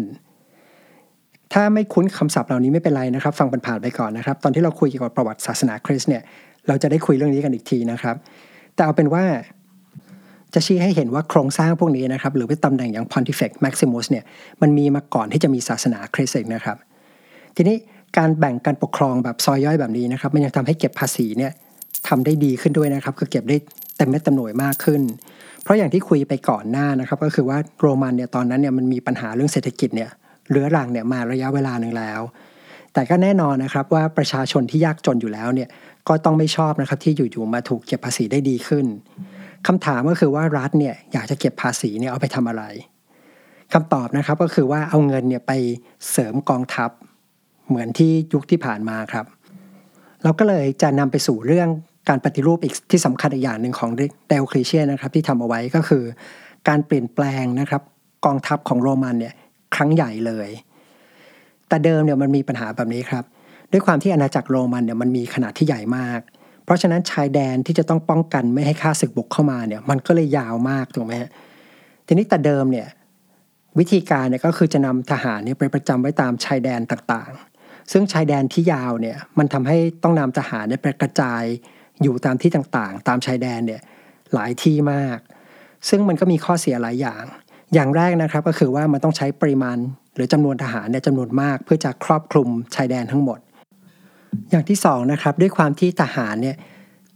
[1.54, 6.24] ถ้าไม่คุ้นคำศัพท์เหล่านี้ไม่เป็นไรนะครับ ฟังผ่านๆไปก่อนนะครับ ตอนที่เราคุยเกี่ยวกับประวัติศาสนาคริสต์เนี่ย
[6.67, 8.15] เราจะได้คุยเรื่องนี้กันอีกทีนะครับ
[8.76, 9.24] แต่เอาเป็นว่า
[10.54, 14.24] จะชี้ให้เห็นว่าโครงสร้างพวกนี้นะครับ หรือว่าตำแหน่งอย่าง Pontifex Maximus เนี่ย
[14.62, 16.78] มันมีมาก่อนที่จะมีศาสนาคริสต์นะครับ
[17.56, 17.78] ทีนี้
[18.18, 21.52] การแบ่งการปกครองแบบซอยย่อยแบบนี้นะครับ มันยังทำให้เก็บภาษีเนี่ย
[22.08, 23.58] ทำได้ดีขึ้นด้วยนะครับ คือเก็บได้
[23.98, 25.02] เต็มเม็ดเต็มหน่วยมากขึ้น
[25.64, 30.10] เพราะอย่างที่คุยไปก่อนหน้านะครับ ก็คือว่าโรมันเนี่ยตอนนั้นเนี่ยมันมีปัญหาเรื่องเศรษฐกิจเนี่ย
[30.50, 32.22] เรื้อรังเนี่ยมาระยะเวลาหนึ่งแล้ว
[32.94, 35.70] แต่ก็แน่นอนนะครับว่าประชาชนที่ยากจนอยู่แล้วเนี่ย
[36.08, 38.86] ก็ต้องไม่ชอบนะครับที่อยู่ๆมาถูกเก็บภาษีได้ดีขึ้น
[39.67, 42.63] คำถามก็คือว่ารัฐเนี่ยอยากจะเก็บภาษีเนี่ยเอาไปทำอะไร
[43.74, 45.52] คำตอบนะครับก็คือว่าเอาเงินเนี่ยไป
[46.12, 46.89] เสริมกองทัพ
[47.67, 49.26] เหมือนที่ยุคที่ผ่านมาครับ
[50.24, 51.69] เราก็เลยจะนำไปสู่เรื่อง
[52.10, 53.89] การปฏิรูปอีกที่สำคัญอีกอย่างหนึ่งของ
[54.30, 56.04] เดลคริเชียนะครับที่ทำเอาไว้ก็คือ
[56.67, 57.82] การเปลี่ยนแปลงนะครับ
[58.26, 59.34] กองทัพของโรมันเนี่ย
[59.76, 60.50] ครั้งใหญ่เลย
[61.67, 63.24] แต่เดิมเนี่ยมันมีปัญหาแบบนี้ครับ
[63.72, 66.19] ด้วยความที่อาณาจักรโรมันเนี่ยมันมีขนาดที่ใหญ่มาก
[66.70, 71.30] เพราะฉะนั้นชายแดนที่จะต้องป้องกันไม่ให้ข้าศึกบุกเข้ามาเนี่ยมันก็เลยยาวมากถูกไหมฮะ
[72.08, 72.88] ทีนี้แต่เดิมเนี่ย
[73.80, 81.44] วิธีการเนี่ยก็คือจะนำทหารเนี่ยไปประจำไว้ตามชายแดนต่างๆ ซึ่งชายแดนที่ยาวเนี่ยมันทำให้ต้องนำทหารเนี่ยไปกระจาย
[82.04, 83.82] อยู่ตามที่ต่างๆ ตามชายแดนเนี่ย
[84.34, 85.20] หลายที่มาก
[85.90, 87.24] ซึ่งมันก็มีข้อเสียหลายอย่าง
[87.74, 89.78] อย่างแรกนะครับก็คือว่ามันต้องใช้ปริมาณ
[90.16, 93.40] หรือจำนวนทหารเนี่ยจำนวนมาก เพื่อจะครอบคลุมชายแดนทั้งหมด
[94.50, 96.58] อย่างที่2นะครับด้วยความที่ทหารเนี่ย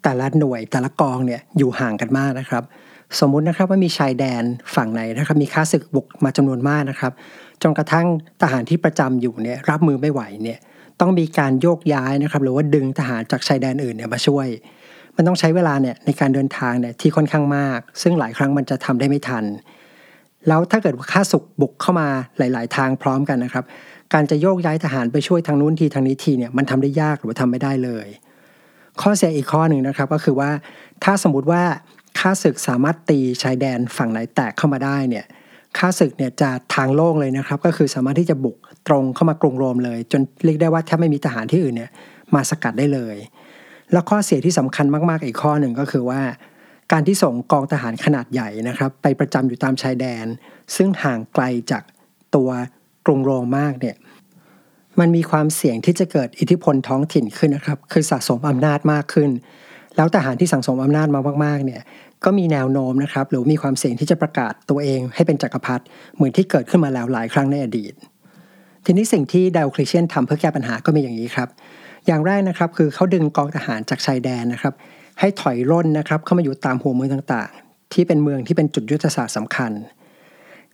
[0.03, 2.63] แต่ละหน่วยแต่ละกองเนี่ยอยู่ห่างกันมากนะครับ
[3.19, 4.43] สมมุตินะครับว่ามีชายแดน
[4.75, 7.11] ฝั่งไหนนะครับ มีค่าศึกบุกมาจำนวนมากนะครับ
[7.61, 8.07] จนกระทั่ง
[8.41, 10.59] ทหารที่ประจำอยู่เนี่ยรับมือไม่ไหวเนี่ย
[10.99, 14.47] ต้องมีการโยกย้ายนะครับ หรือว่าดึงทหารจากชายแดนอื่นเนี่ยมาช่วย
[15.15, 19.45] มันต้องใช้เวลาเนี่ยในการเดินทางเนี่ยที่ค่อนข้างมาก ซึ่งหลายครั้งมันจะทำได้ไม่ทัน
[20.47, 23.65] แล้วถ้าเกิดค่าสุกบุกเข้ามาหลาย ๆ ทางพร้อมกันนะครับ
[24.13, 28.07] การจะโยกย้ายทหารไปช่วยทางนู้นทีทางนี้ทีเนี่ยมันทำได้ยากหรือว่าทำไม่ได้เลย
[29.01, 30.51] ข้อเสียอีกข้อหนึ่งนะครับก็คือว่า
[31.03, 31.63] ถ้าสมมติว่า
[32.19, 35.25] ค่าศึกสามารถตีชายแดนฝั่งไหนแตกเข้ามาได้เนี่ย
[35.77, 41.91] ค่าศึกเนี่ยจะทางโล่งเลยนะครับ ก็คือสามารถที่จะบุกตรงเข้ามากรุงโรมเลย จนเรียกได้ว่าแทบไม่มีทหารที่อื่นเนี่ย
[42.35, 43.15] มาสกัดได้เลย
[43.91, 46.21] แล้วข้อเสียที่สำคัญมากๆอีกข้อหนึ่งก็คือว่า
[46.91, 50.25] การที่ส่งกองทหารขนาดใหญ่นะครับ ไปประจำอยู่ตามชายแดน
[50.75, 51.83] ซึ่งห่างไกลจาก
[52.35, 52.49] ตัว
[53.05, 53.95] กรุงโรมมากเนี่ย
[54.99, 59.29] มันมีความเสี่ยงที่จะเกิดอิทธิพลท้องถิ่นขึ้นนะครับ คือสะสมอำนาจมากขึ้น
[59.95, 61.81] แล้วทหารที่สั่งสมอำนาจมามากๆเนี่ย
[62.23, 65.83] ก็มีแนวโน้มนะครับ หรือมีความเสี่ยงที่จะประกาศตัวเองให้เป็นจกักรพรรดิ
[66.15, 67.93] เหมือนที่เกิดขึ้นมาแล้วหลายครั้งในอดีต
[68.85, 71.49] ทีนี้สิ่งที่ดาวคลิเชียนทำเพื่อแก้ปัญหาก็มีอย่างนี้ครับ
[72.07, 74.73] อย่างแรกนะครับคือเขาดึงกองทหารจากชายแดนนะครับ
[75.19, 79.71] ให้ถอยร่นนะครับเข้ามาอยู่ตามหัวเมืองต่างๆ ที่เป็นเมืองที่เป็นจุดยุทธศาสตร์สำคัญ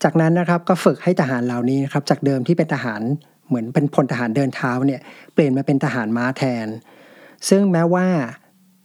[0.03, 3.01] จากนั้นนะครับก็ฝึกให้ทหารเหล่านี้นะครับจากเดิมที่เป็นทหาร
[3.47, 5.01] เหมือนเป็นพลทหารเดินเท้าเนี่ย
[5.33, 6.67] เปลี่ยนมาเป็นทหารม้าแทน
[7.49, 8.05] ซึ่งแม้ว่า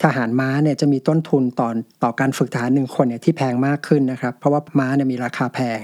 [0.04, 1.68] ทหารม้าเนี่ยจะมีต้นทุนต่อ
[2.02, 5.78] ต่อการฝึกทหารหนึ่งคนเนี่ยที่แพงมากขึ้นนะครับ เพราะว่าม้าเนี่ยมีราคาแพง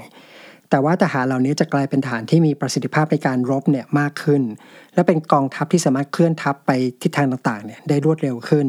[0.69, 4.41] แต่ว่าทหารเหล่านี้จะกลายเป็นทหารที่มีประสิทธิภาพในการรบเนี่ยมากขึ้น
[4.93, 8.67] และเป็นกองทัพที่สามารถเคลื่อนทัพไปทิศทางต่างๆเนี่ยได้รวดเร็วขึ้น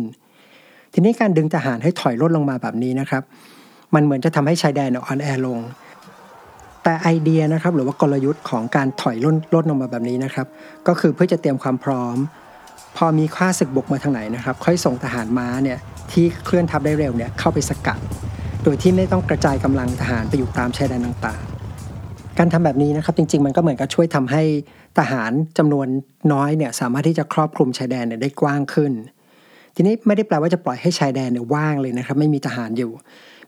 [0.93, 3.23] ทีนี้การดึงทหารให้ถอยลดลงมาแบบนี้นะครับ
[3.95, 5.59] มันเหมือนจะทำให้ชายแดนอ่อนแอลง
[6.83, 10.47] แต่ไอเดียนะครับหรือว่ากลยุทธ์ของการถอยลดลดลงมาแบบนี้นะครับ
[10.89, 12.17] ก็คือเพื่อจะเตรียมความพร้อม
[12.97, 15.79] พอมีข้าศึกบุกมาทางไหนนะครับ ค่อยส่งทหารม้าเนี่ย
[16.13, 17.99] ที่เคลื่อนทัพได้เร็วเนี่ยเข้าไปสกัด
[18.65, 24.43] โดยที่ไม่ต้องกระจายกำลังทหารไปอยู่ตามชายแดนต่างๆ การทำแบบนี้นะครับจริง ๆ มันก็เหมือนกับช่วยทำให้
[24.99, 25.87] ทหารจำนวน
[26.33, 28.93] น้อยเนี่ยสามารถที่จะครอบคลุมชายแดนเนี่ยได้กว้างขึ้น
[29.75, 32.91] ทีนี้ไม่ได้แปลว่าจะปล่อยให้ชายแดนเนี่ยว่างเลยนะครับ ไม่มีทหารอยู่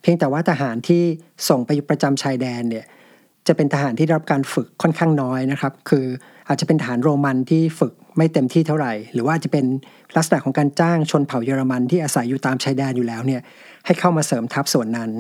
[0.01, 1.03] เพียงแต่ว่าทหารที่
[1.49, 2.85] ส่งไปประจำชายแดนเนี่ย
[3.49, 6.07] จะเป็นทหารที่ได้รับการฝึกค่อนข้างน้อยนะครับ คือ
[6.49, 9.65] อาจจะเป็นทหารโรมันที่ฝึกไม่เต็มที่เท่าไหร่ หรือว่าจะเป็น
[10.17, 13.41] ลักษณะของการจ้างชนเผ่าเยอรมันที่อาศัยอยู่ตามชายแดนอยู่แล้วเนี่ย
[13.87, 15.11] ให้เข้ามาเสริมทัพส่วนนั้น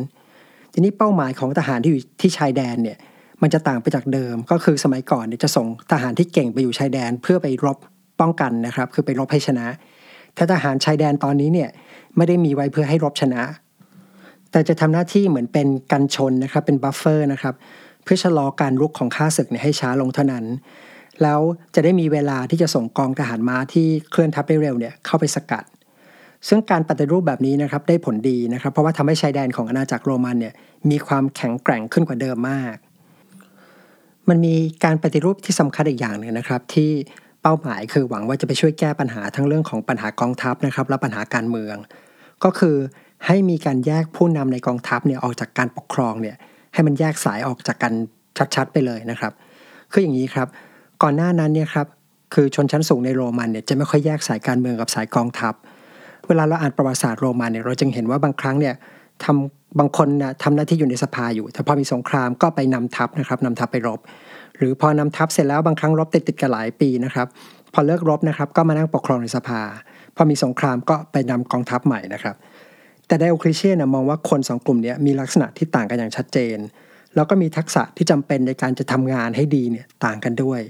[0.73, 2.99] ทีนี้เป้าหมายของทหารที่อยู่ที่ชายแดนเนี่ย
[3.43, 7.79] มันจะต่างไปจากเดิม ก็คือสมัยก่อนเนี่ยจะส่งทหารที่เก่งไปอยู่ชายแดนเพื่อไปรบ
[8.21, 9.67] ป้องกันนะครับ คือไปรบให้ชนะ
[10.37, 11.71] ถ้าทหารชายแดนตอนนี้เนี่ย
[12.17, 13.43] ไม่ได้มีไว้เพื่อให้รบชนะ
[14.51, 17.55] แต่จะทำหน้าที่เหมือนเป็นกันชนนะครับเป็น buffer นะครับ
[18.05, 20.45] เพื่อชะลอการรุกของข้าศึกเนี่ยให้ช้าลงเท่านั้น
[21.23, 21.41] แล้ว
[21.75, 25.65] จะได้มีเวลาที่จะส่งกองทหารม้าที่เคลื่อนทัพได้เร็วเนี่ยเข้าไปสกัด
[26.49, 30.55] ซึ่งการปฏิรูปแบบนี้นะครับได้ผลดีนะครับ เพราะว่าทำให้ชายแดนของอาณาจักรโรมันเนี่ย
[30.91, 32.77] มีความแข็งแกร่งขึ้นกว่าเดิมมาก
[34.29, 36.91] มันมีการปฏิรูปที่สำคัญอีกอย่างหนึ่งนะครับที่
[37.43, 41.77] เป้าหมายคือหวังว่าจะไปช่วยแก้ปัญหาทั้งเรื่องของปัญหากองทัพนะครับและปัญหาการเมือง
[42.45, 42.77] ก็คือ
[43.27, 46.37] ให้มีการแยกผู้นำในกองทัพเนี่ยออกจากการปกครองเนี่ย
[46.75, 47.93] ให้มันแยกสายออกจากกัน
[48.55, 49.33] ชัดๆ ไปเลยนะครับ
[49.93, 50.49] คืออย่างนี้ครับ
[51.03, 51.87] ก่อนหน้านั้นเนี่ยครับ
[52.35, 55.55] คือชนชั้นสูงในโรมันเนี่ยจะไม่ค่อยแยกสายการเมืองกับสายกองทัพ
[56.29, 58.75] เวลาเราอ่านประวัติศาสตร์โรมันเนี่ยเราจึงเห็นว่าบางครั้งเนี่ย
[59.25, 64.01] ทำบางคนนะทำหน้าที่อยู่ในสภาอยู่ แต่พอมีสงครามก็ไปนำทัพนะครับนำทัพไปรบ
[64.59, 67.27] หรือพอนำทัพเสร็จแล้วบางครั้งรบติดติดกันหลายปีนะครับ
[67.75, 69.61] พอเลิกรบนะครับก็มานั่งปกครองในสภา
[70.17, 72.37] พอมีสงครามก็ไปนำกองทัพใหม่นะครับ
[73.07, 76.59] แต่ไดโอคลิเชียนมองว่าคนสองกลุ่มนี้มีลักษณะที่ต่างกันอย่างชัดเจน
[77.15, 80.61] แล้วก็มีทักษะที่จำเป็นในการจะทำงานให้ดีเนี่ยต่างกันด้วย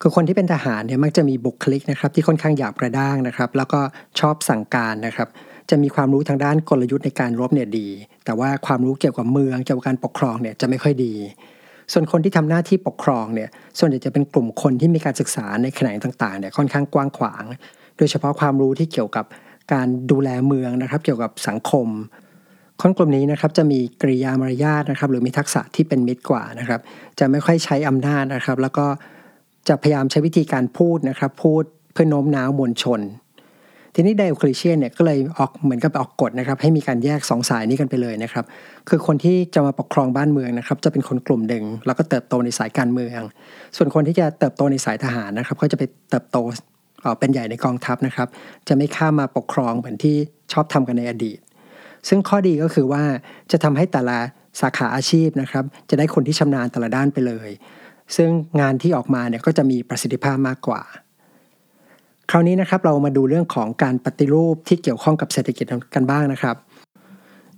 [0.00, 3.80] คือคนที่เป็นทหารเนี่ยมักจะมีบุคลิกนะครับที่ค่อนข้างหยาบกระด้างนะครับ แล้วก็
[4.20, 5.28] ชอบสั่งการนะครับ
[5.70, 7.88] จะมีความรู้ทางด้านกลยุทธ์ในการรบเนี่ยดี
[8.24, 11.14] แต่ว่าความรู้เกี่ยวกับเมืองเกี่ยวกับการปกครองเนี่ยจะไม่ค่อยดี
[11.92, 17.44] ส่วนคนที่ทำหน้าที่ปกครองเนี่ยส่วนใหญ่จะเป็นกลุ่มคนที่มีการศึกษาในแขนงต่างๆเนี่ยค่อนข้างกว้างขวาง
[17.96, 19.24] โดยเฉพาะความรู้ที่เกี่ยวกับ
[19.72, 21.88] การดูแลเมืองนะครับ เกี่ยวกับสังคม
[22.80, 26.80] คนกลุ่มนี้นะครับจะมีกริยามารยาทนะครับ หรือมีทักษะที่เป็นมิตรกว่านะครับ
[27.18, 28.86] จะไม่ค่อยใช้อำนาจนะครับ แล้วก็
[29.68, 33.00] จะพยายามใช้วิธีการพูดนะครับ พูดเพื่อโน้มน้าวมวลชน
[33.94, 38.44] ทีนี้ไดโอคลิเชียนเนี่ยก็เลยออกเหมือนกับออกกฎนะครับ ให้มีการแยกสองสายนี้กันไปเลยนะครับ
[38.88, 43.20] คือคนที่จะมาปกครองบ้านเมืองนะครับ จะเป็นคนกลุ่มหนึ่งแล้วก็เติบโตในสายการเมือง
[43.76, 46.38] ส่วนคนที่จะเติบโตในสายทหารนะครับ ก็จะไปเติบโต
[47.18, 48.28] เป็นใหญ่ในกองทัพนะครับ
[48.68, 50.16] จะไม่ข้ามมาปกครองเหมือนที่
[50.52, 51.38] ชอบทำกันในอดีต
[52.08, 53.02] ซึ่งข้อดีก็คือว่า
[53.52, 54.18] จะทำให้แต่ละ
[54.60, 57.48] สาขาอาชีพนะครับ จะได้คนที่ชำนาญแต่ละด้านไปเลย
[58.16, 60.82] ซึ่งงานที่ออกมาเนี่ยก็จะมีประสิทธิภาพมากกว่า
[62.30, 65.64] คราวนี้นะครับเรามาดูเรื่องของการปฏิรูปที่เกี่ยวข้องกับเศรษฐกิจ
[65.94, 66.56] กันบ้างนะครับ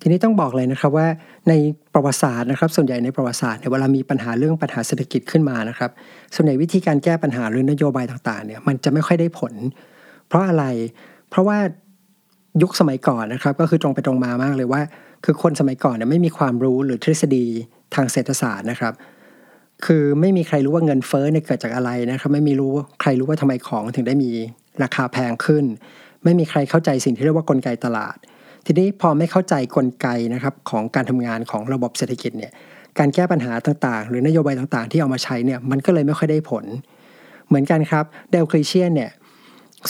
[0.07, 1.07] ทีนี้ต้องบอกเลยนะครับว่า
[1.49, 1.53] ใน
[1.95, 5.91] ประวัติศาสตร์นะครับ ส่วนใหญ่ในประวัติศาสตร์เนี่ยเวลามีปัญหาเรื่องปัญหาเศรษฐกิจขึ้นมานะครับ
[6.35, 9.53] ส่วนใหญ่วิธีการแก้ปัญหาหรือนโยบายต่างๆเนี่ยมันจะไม่ค่อยได้ผล
[10.27, 10.65] เพราะอะไร
[11.31, 11.59] เพราะว่า
[12.63, 14.81] ยุคสมัยก่อนนะครับ ก็คือตรงไปตรงมามากเลยว่า
[15.25, 17.47] คือคนสมัยก่อนเนี่ยไม่มีความรู้หรือทฤษฎี
[17.95, 18.95] ทางเศรษฐศาสตร์นะครับ
[19.87, 24.31] คือไม่มีใครรู้ว่าเงินเฟ้อเนี่ยเกิดจากอะไรนะครับ ไม่มีรู้ใครรู้ว่าทำไมของถึงได้มี
[24.83, 25.65] ราคาแพงขึ้น
[26.25, 28.17] ไม่มีใครเข้าใจสิ่งที่เรียกว่ากลไกตลาด
[28.67, 32.53] ทีนี้พอไม่เข้าใจกลไกนะครับของการทำงานของระบบเศรษฐกิจเนี่ย
[32.99, 36.65] การแก้ปัญหาต่างๆ หรือนโยบายต่างๆ ที่เอามาใช้เนี่ยมันก็เลยไม่ค่อยได้ผล
[37.49, 39.11] เหมือนกันครับเดลคลิเชียนเนี่ย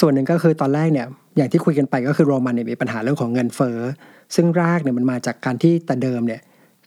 [0.00, 3.78] ส่วนหนึ่งก็คือตอนแรกเนี่ยอย่างที่คุยกันไปก็คือโรมันเนี่ยมีปัญหาเรื่องของเงินเฟ้อ
[4.34, 6.40] ซึ่งรากเนี่ยมันมาจากการที่แต่เดิมเนี่ย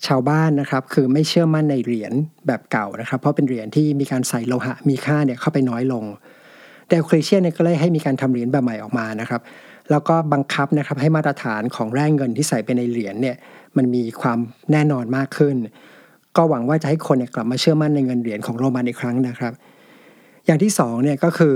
[0.08, 2.14] ชาวบ้านนะครับคือไม่เชื่อมั่นในเหรียญ
[2.48, 6.04] แบบเก่านะครับ เพราะเป็นเหรียญที่มีการใส่โลหะมีค่าเนี่ยเข้าไปน้อยลง
[6.90, 9.42] เดลคลิเชียนเนี่ยก็เลยให้มีการทำเหรียญแบบใหม่ออกมานะครับ
[9.92, 13.36] แล้วก็บังคับนะครับให้มาตรฐานของแร่เงินที่ใส่ไปในเหรียญเนี่ย
[13.78, 14.40] มันมีความ
[14.72, 15.56] แน่นอนมากขึ้น
[16.38, 19.54] ก็หวังว่าจะให้คนเนี่ยกลับมาเชื่อมั่นในเงินเหรียญของโรมันอีกครั้งนะครับ
[20.46, 21.56] อย่างที่2เนี่ยก็คือ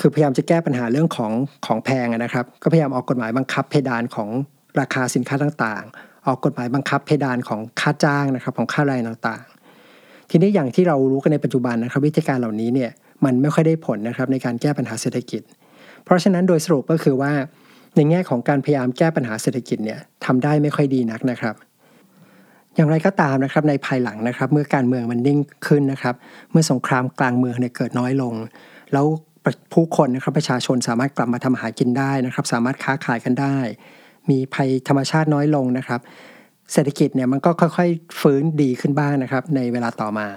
[0.00, 1.32] คือพยายามจะแก้ปัญหาเรื่องของ
[1.66, 4.28] ของแพงนะครับ ก็พยายามออกกฎหมายบังคับเพดานของ
[4.80, 12.90] ราคาสินค้าต่างๆ ออกกฎหมายบังคับเพดานของค่าจ้างนะครับของค่าแรงต่างๆ ทีนี้อย่างที่เรารู้กันในปัจจุบันนะครับ วิธีการเหล่านี้เนี่ย
[13.24, 17.32] มันไม่ค่อยได้ผลนะครับในการแก้ปัญหาเศรษฐกิจเพราะฉะนั้นโดยสรุปก็คือว่า
[17.96, 21.54] ในแง่ของการพยายามแก้ปัญหาเศรษฐกิจเนี่ยทำได้ไม่ค่อยดีนักนะครับ
[22.74, 26.14] อย่างไรก็ตามนะครับในภายหลังนะครับ เมื่อการเมืองมันนิ่งขึ้นนะครับ
[26.50, 28.34] เมื่อสงครามกลางเมืองเนี่ยเกิดน้อยลง
[28.92, 29.06] แล้ว
[29.72, 33.56] ผู้คนนะครับประชาชนสามารถกลับมาทำหากินได้นะครับ สามารถค้าขายกันได้
[34.30, 36.00] มีภัยธรรมชาติน้อยลงนะครับ
[36.72, 40.28] เศรษฐกิจเนี่ยมันก็ค่อยๆฟื้นดีขึ้นบ้างนะครับ ในเวลาต่อมา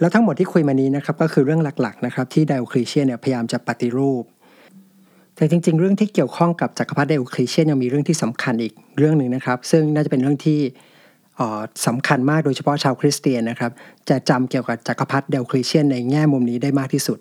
[0.00, 4.24] แล้วทั้งหมดที่คุยมานี้นะครับก็คือเรื่องหลักๆนะครับที่ไดโอคลีเชียนเนี่ยพยายามจะปฏิรูป
[5.40, 10.60] แต่จริง ๆ เรื่องที่เกี่ยวข้องกับจักรพรรดิไดโอคลีเชียนยังมีเรื่องที่สำคัญอีกเรื่องหนึ่งนะครับ ซึ่งน่าจะเป็นเรื่องที่
[11.86, 13.72] สำคัญมากโดยเฉพาะชาวคริสเตียนนะครับ
[14.08, 17.18] จะจำเกี่ยวกับจักรพรรดิไดโอคลีเชียนในแง่มุมนี้ได้มากที่สุด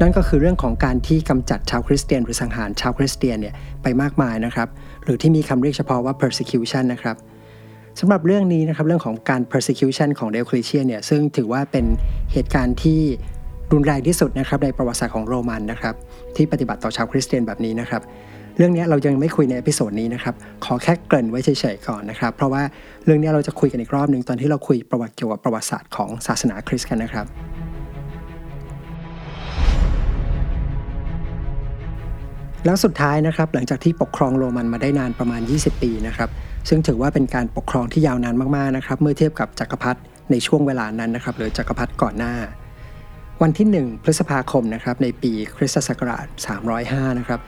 [0.00, 4.68] นั่นก็คือเรื่องของการที่กำจัดชาวคริสเตียน หรือสังหารชาวคริสเตียนเนี่ยไปมากมายนะครับ
[5.04, 7.16] หรือที่มีคำเรียกเฉพาะว่า persecution นะครับ
[8.00, 11.84] สำหรับเรื่องนี้นะครับเรื่องของการ persecution ของไดโอคลีเชียนเนี่ยซึ่งถือว่าเป็น
[12.32, 13.00] เหตุการณ์ที่
[13.72, 15.94] รุนแรงที่สุดนะครับในประวัติศาสตร์ของโรมันนะครับ
[16.36, 18.02] ที่ปฏิบัติต่อชาวคริสเตียนแบบนี้นะครับ
[18.56, 22.62] เรื่องนี้เรายังไม่คุยใน episode นี้นะครับ ขอแค่เกริ่นไว้เฉยๆก่อนนะครับ เพราะว่า
[23.04, 27.26] เรื่องนี้เราจะคุยกันอีกรอบหนึ่งตอนที่เราคุยประวัติเกี่ยวกับประวัติศาสตร์ของศาสนาคริสต์กันนะครับ
[32.64, 36.30] แล้วสุดท้ายนะครับหลังจากที่ปกครองโรมันมาได้นานประมาณ 20 ปีนะครับ
[36.68, 40.00] ซึ่งถือว่าเป็นการปกครองที่ยาวนานมากๆนะครับเมื่อเทียบกับจักรพรรดิ
[40.30, 42.34] ในช่วงเวลานั้นนะครับหรือจักรพรรดิก่อนหน้า
[43.44, 46.26] วันที่ 1 พฤษภาคมนะครับในปีคริสตศักราช
[46.72, 47.40] 305 นะครับ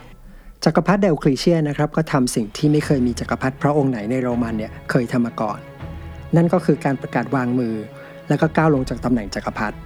[0.64, 5.58] จักรพรรดิเดลคลีเชียนะครับก็ทำสิ่งที่ไม่เคยมีจักรพรรดิพระองค์ไหนในโรมันเนี่ยเคยทำมาก่อน
[6.36, 7.74] นั่นก็คือการประกาศวางมือ
[8.28, 9.76] แล้วก็ก้าวลงจากตำแหน่งจักรพรรดิ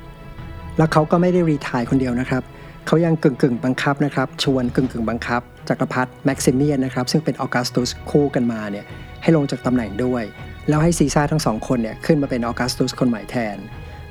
[0.78, 2.42] แล้วเขาก็ไม่ได้รีทายคนเดียวนะครับ
[2.86, 8.84] เขายังกึ่งกึ่งบังคับนะครับชวนกึ่งกึ่งบังคับจักรพรรดิแม็กซิเมียนนะครับซึ่งเป็นออกัสตุสคู่กันมาเนี่ย
[9.22, 10.22] ให้ลงจากตำแหน่งด้วย
[10.68, 13.56] แล้วให้ซีซ่าทั้งสองคนเนี่ยขึ้นมาเป็นออกัสตุสคนใหม่แทน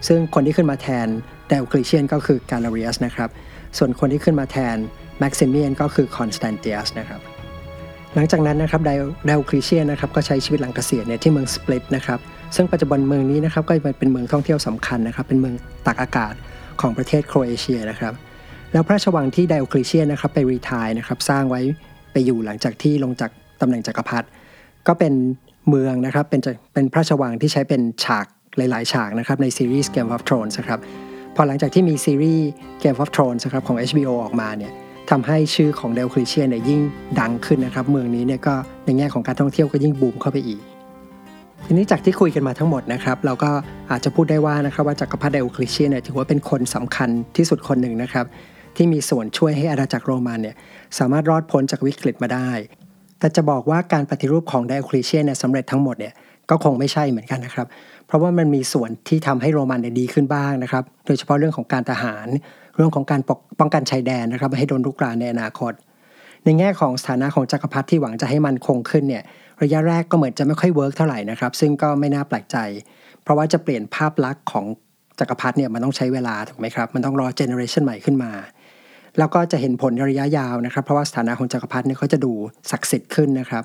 [0.07, 1.07] ซึ่งคนที่ขึ้นมาแทน
[1.49, 3.29] ไดโอคลิเชียนก็คือกาลาเรียสนะครับ
[3.77, 4.77] ส่วนคนที่ขึ้นมาแทน
[5.19, 7.21] แม็กซิเมียนก็คือคอนสแตนติอัสนะครับ
[8.15, 12.19] หลังจากนั้นนะครับไดโอคลิเชียนนะครับก็ใช้ชีวิตหลังเกษียณเนี่ยที่เมืองสปลิตนะครับ
[12.55, 15.55] ซึ่งปัจจุบันเมืองนี้นะครับก็เป็นเมืองท่องเที่ยวสำคัญนะครับ เป็นเมือง
[15.87, 16.33] ตากอากาศ
[16.81, 18.13] ของประเทศโครเอเชียนะครับ
[18.71, 21.61] แล้วพระราชวังที่ไดโอคลิเชียนนะครับไป retire นะครับสร้างไว้
[22.11, 23.31] ไปอยู่หลังจากที่ลงจาก
[23.61, 24.27] ตำแหน่งจักรพรรดิ
[24.87, 25.13] ก็เป็น
[25.69, 26.41] เมืองนะครับเป็น
[26.73, 28.25] เป็นพระราชวังที่ใช้เป็นฉาก
[28.57, 30.79] หลาย ๆ ฉากนะครับในซีรีส์ Game of Thrones นะครับ
[31.36, 32.47] พอหลังจากที่มีซีรีส์
[32.81, 34.71] Game of Thrones นะครับของ HBO ออกมาเนี่ย
[35.09, 36.81] ทำให้ชื่อของเดลคลิเชียนเนี่ยยิ่ง
[37.19, 38.53] ดังขึ้นนะครับ เมืองนี้เนี่ยก็
[38.86, 40.61] ในแง่ของการท่องเที่ยวก็ยิ่งบูมเข้าไปอีก
[41.65, 43.51] ทีนี้จากที่คุยกันมาทั้งหมดนะครับ เราก็
[43.91, 48.25] อาจจะพูดได้ว่านะครับว่าจักรพรรดิเดลคลิเชียนเนี่ยถือว่าเป็นคนสำคัญที่สุดคนหนึ่งนะครับ
[48.75, 50.55] ที่มีส่วนช่วยให้อาณาจักรโรมันเนี่ย
[50.99, 52.49] สามารถรอดพ้นจากวิกฤตมาได้
[53.19, 56.13] แต่จะบอกว่าการปฏิรูปของไดโอคลิเชียนเนี่ยสำเร็จทั้งหมดเนี่ย
[56.49, 62.28] ก็คงไม่ใช่เหมือนกันนะครับเพราะว่ามันมีส่วนที่ทำให้โรมันเนี่ยดีขึ้นบ้างนะครับ โดยเฉพาะเรื่องของการทหาร
[62.76, 65.74] เรื่องของการปกป้องกันชายแดนนะครับไม่ให้โดนรุกรานในอนาคต
[66.45, 69.24] ในแง่ของสถานะของจักรพรรดิที่หวังจะให้มั่นคงขึ้นเนี่ย
[69.64, 72.58] ระยะแรกก็เหมือนจะไม่ค่อย work เท่าไหร่นะครับ ซึ่งก็ไม่น่าแปลกใจ
[73.24, 74.66] เพราะว่าจะเปลี่ยนภาพลักษณ์ของ
[75.20, 78.32] จักรพรรดิเนี่ยมันต้องใช้เวลาถูกไหมครับมันต้องรอ generation ใหม่ขึ้นมา
[79.18, 82.32] แล้วก็จะเห็นผลระยะยาวนะครับ เพราะว่าสถานะของจักรพรรดิเนี่ยเขาจะดู
[82.72, 83.64] ศักดิ์สิทธิ์ขึ้นนะครับ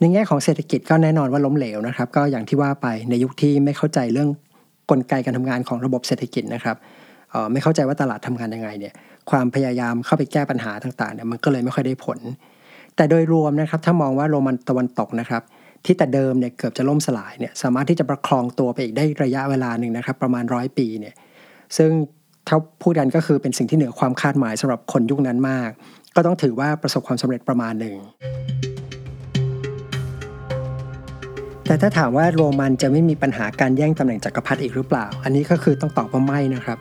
[0.00, 4.28] ในแง่ของเศรษฐกิจก็แน่นอนว่าล้มเหลวนะครับ ก็อย่างที่ว่าไปในยุคที่ไม่เข้าใจเรื่อง
[4.90, 6.76] กลไกการทำงานของระบบเศรษฐกิจนะครับ
[7.52, 8.94] ไม่เข้าใจว่าตลาดทำงานยังไงเนี่ย
[9.30, 12.18] ความพยายามเข้าไปแก้ปัญหาต่างๆเนี่ยมันก็เลยไม่ค่อยได้ผล
[12.96, 15.42] แต่โดยรวมนะครับถ้ามองว่าโรมันตะวันตกนะครับ
[15.84, 21.14] ที่แต่เดิมเนี่ยเกือบจะล่มสลายเนี่ยสามารถที่จะประคองตัวไปอีกได้ระยะเวลาหนึ่งนะครับ ประมาณร้อยปีเนี่ย
[21.76, 21.90] ซึ่ง
[22.48, 25.70] ถ้าพูดกันก็คือเป็นสิ่งที่เหนือความคาดหมายสำหรับคนยุคนั้นมาก
[26.16, 27.94] ก็ต้องถือว่าประสบความสำเร็จประมาณหนึ่ง
[31.68, 36.78] แต่ถ้าถามว่าโรมันจะไม่มีปัญหาการแย่งตำแหน่งจักรพรรดิอีกหรือเปล่า อันนี้ก็คือต้องตอบว่าไม่นะครับ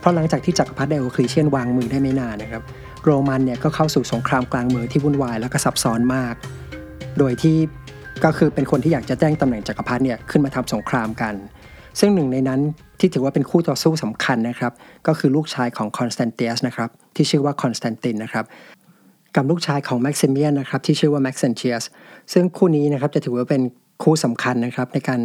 [0.00, 2.62] เพราะหลังจากที่จักรพรรดิไดโอคลีเชียนวางมือได้ไม่นานนะครับ
[3.04, 6.34] โรมันเนี่ยก็เข้าสู่สงครามกลางเมืองที่วุ่นวายและก็ซับซ้อนมาก
[7.18, 7.56] โดยที่
[8.24, 11.34] ก็คือเป็นคนที่อยากจะแจ้งตำแหน่งจักรพรรดิเนี่ยขึ้นมาทำสงครามกัน
[12.00, 12.60] ซึ่งหนึ่งในนั้น
[13.00, 14.72] ที่ถือว่าเป็นคู่ต่อสู้สำคัญนะครับ
[15.06, 18.44] ก็คือลูกชายของคอนสแตนเตียสนะครับที่ชื่อว่าคอนสแตนตินนะครับ
[19.36, 21.84] กับลูกชายของแม็กซิเมียนนะครับที่ชื่อว่าแม็กเซนเชียส
[22.32, 23.62] ซึ่งคู่นี้นะครับจะถือว่าเป็น
[24.02, 25.20] คู่สำคัญนะครับ ในการ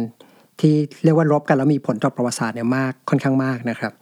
[0.60, 3.92] ที่เรียกว่ารบกันแล้วมีผลต่อประวัติศาสตร์เนี่ยมากค่อนข้างมากนะครับ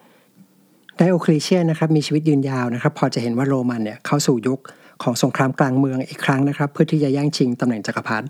[0.97, 4.61] ไดโอคลีเชียนนะครับมีชีวิตยืนยาวนะครับ พอจะเห็นว่าโรมันเนี่ยเข้าสู่ยุค
[5.03, 8.27] ของสงครามกลางเมืองอีกครั้งนะครับ เพื่อที่จะแย่งชิงตำแหน่งจักรพรรดิ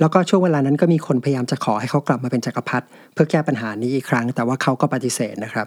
[0.00, 5.66] แล้วก็ช่วงเวลานั้นก็มีคนพยายามจะขอให้เขากลับมาเป็นจกักรพรรดิเพื่อแก้ปัญหานี้อีกครั้ง แต่ว่าเขาก็ปฏิเสธนะครับ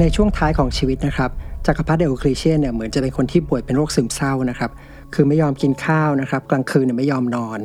[0.00, 1.30] ในช่วงท้ายของชีวิตนะครับ
[1.66, 4.70] จักรพรรดิเดโอคลีเชียนเนี่ยเหมือนจะเป็นคนที่ป่วยเป็นโรคซึมเศร้านะครับ
[5.14, 7.58] คือไม่ยอมกินข้าวนะครับ กลางคืนเนี่ยไม่ยอมนอน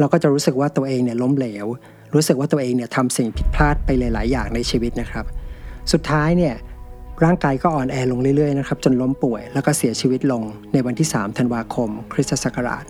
[0.00, 1.66] แล้วก็จะรู้สึกว่าตัวเองเนี่ยล้มเหลว
[2.14, 5.24] รู้สึกว่าตัวเองเนี่ยทำสิ่งผิดพลาดไปหลาย ๆ อย่างในชีวิตนะครับ
[5.92, 6.54] สุดท้ายเนี่ย
[7.24, 10.42] ร่างกายก็อ่อนแอลงเรื่อย ๆ นะครับ จนล้มป่วย แล้วก็เสียชีวิตลง
[10.72, 12.84] ในวันที่ 3 ธันวาคม คริสตศักราช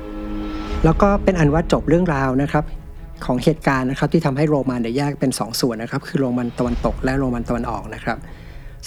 [0.00, 2.64] 311 แล้วก็เป็นอันว่าจบเรื่องราวนะครับ
[3.24, 8.18] ของเหตุการณ์นะครับที่ทำให้โรมันเนี่ยแยกเป็น 2 ส่วนนะครับคือโรมันตะวันตกและโรมันตะวันออกนะครับ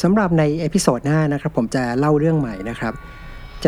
[0.01, 2.93] สำหรับใน episode หน้านะครับผมจะเล่าเรื่องใหม่นะครับ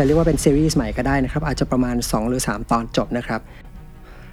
[0.00, 3.40] ะเรียกว่าเป็นซีรีส์ใหม่ก็ได้นะครับ อาจจะประมาณ 2 หรือ 3 ตอนจบนะครับ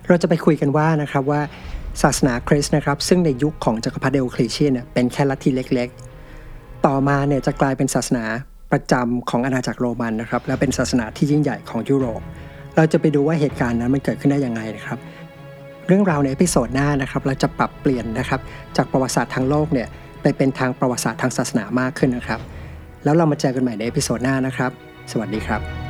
[0.07, 1.41] เราจะไปคุยกันว่านะครับว่า
[2.03, 8.25] ศาสนาคริสต์นะครับ ซึ่งในยุคของจักรพรรดิเดโอคลีเชียนเนี่ยเป็นแค่ลัทธิเล็กๆ ต่อมาเนี่ยจะกลายเป็นศาสนา
[8.71, 12.21] ประจำของอาณาจักรโรมันนะครับ และเป็นศาสนาที่ยิ่งใหญ่ของยุโรป
[12.75, 14.97] เราจะไปดูว่าเหตุการณ์นั้นมันเกิดขึ้นได้ยังไงนะครับ
[15.87, 18.39] เรื่องราวใน episode หน้านะครับ เราจะปรับเปลี่ยนนะครับ
[18.77, 19.87] จากประวัติศาสตร์ทางโลกเนี่ย
[20.21, 22.39] ไปเป็นทางประวัติศาสตร์ทางศาสนามากขึ้นนะครับ
[23.03, 24.71] แล้วเรามาเจอกันใหม่ใน episode หน้านะครับ
[25.11, 25.84] สวัสดีครับ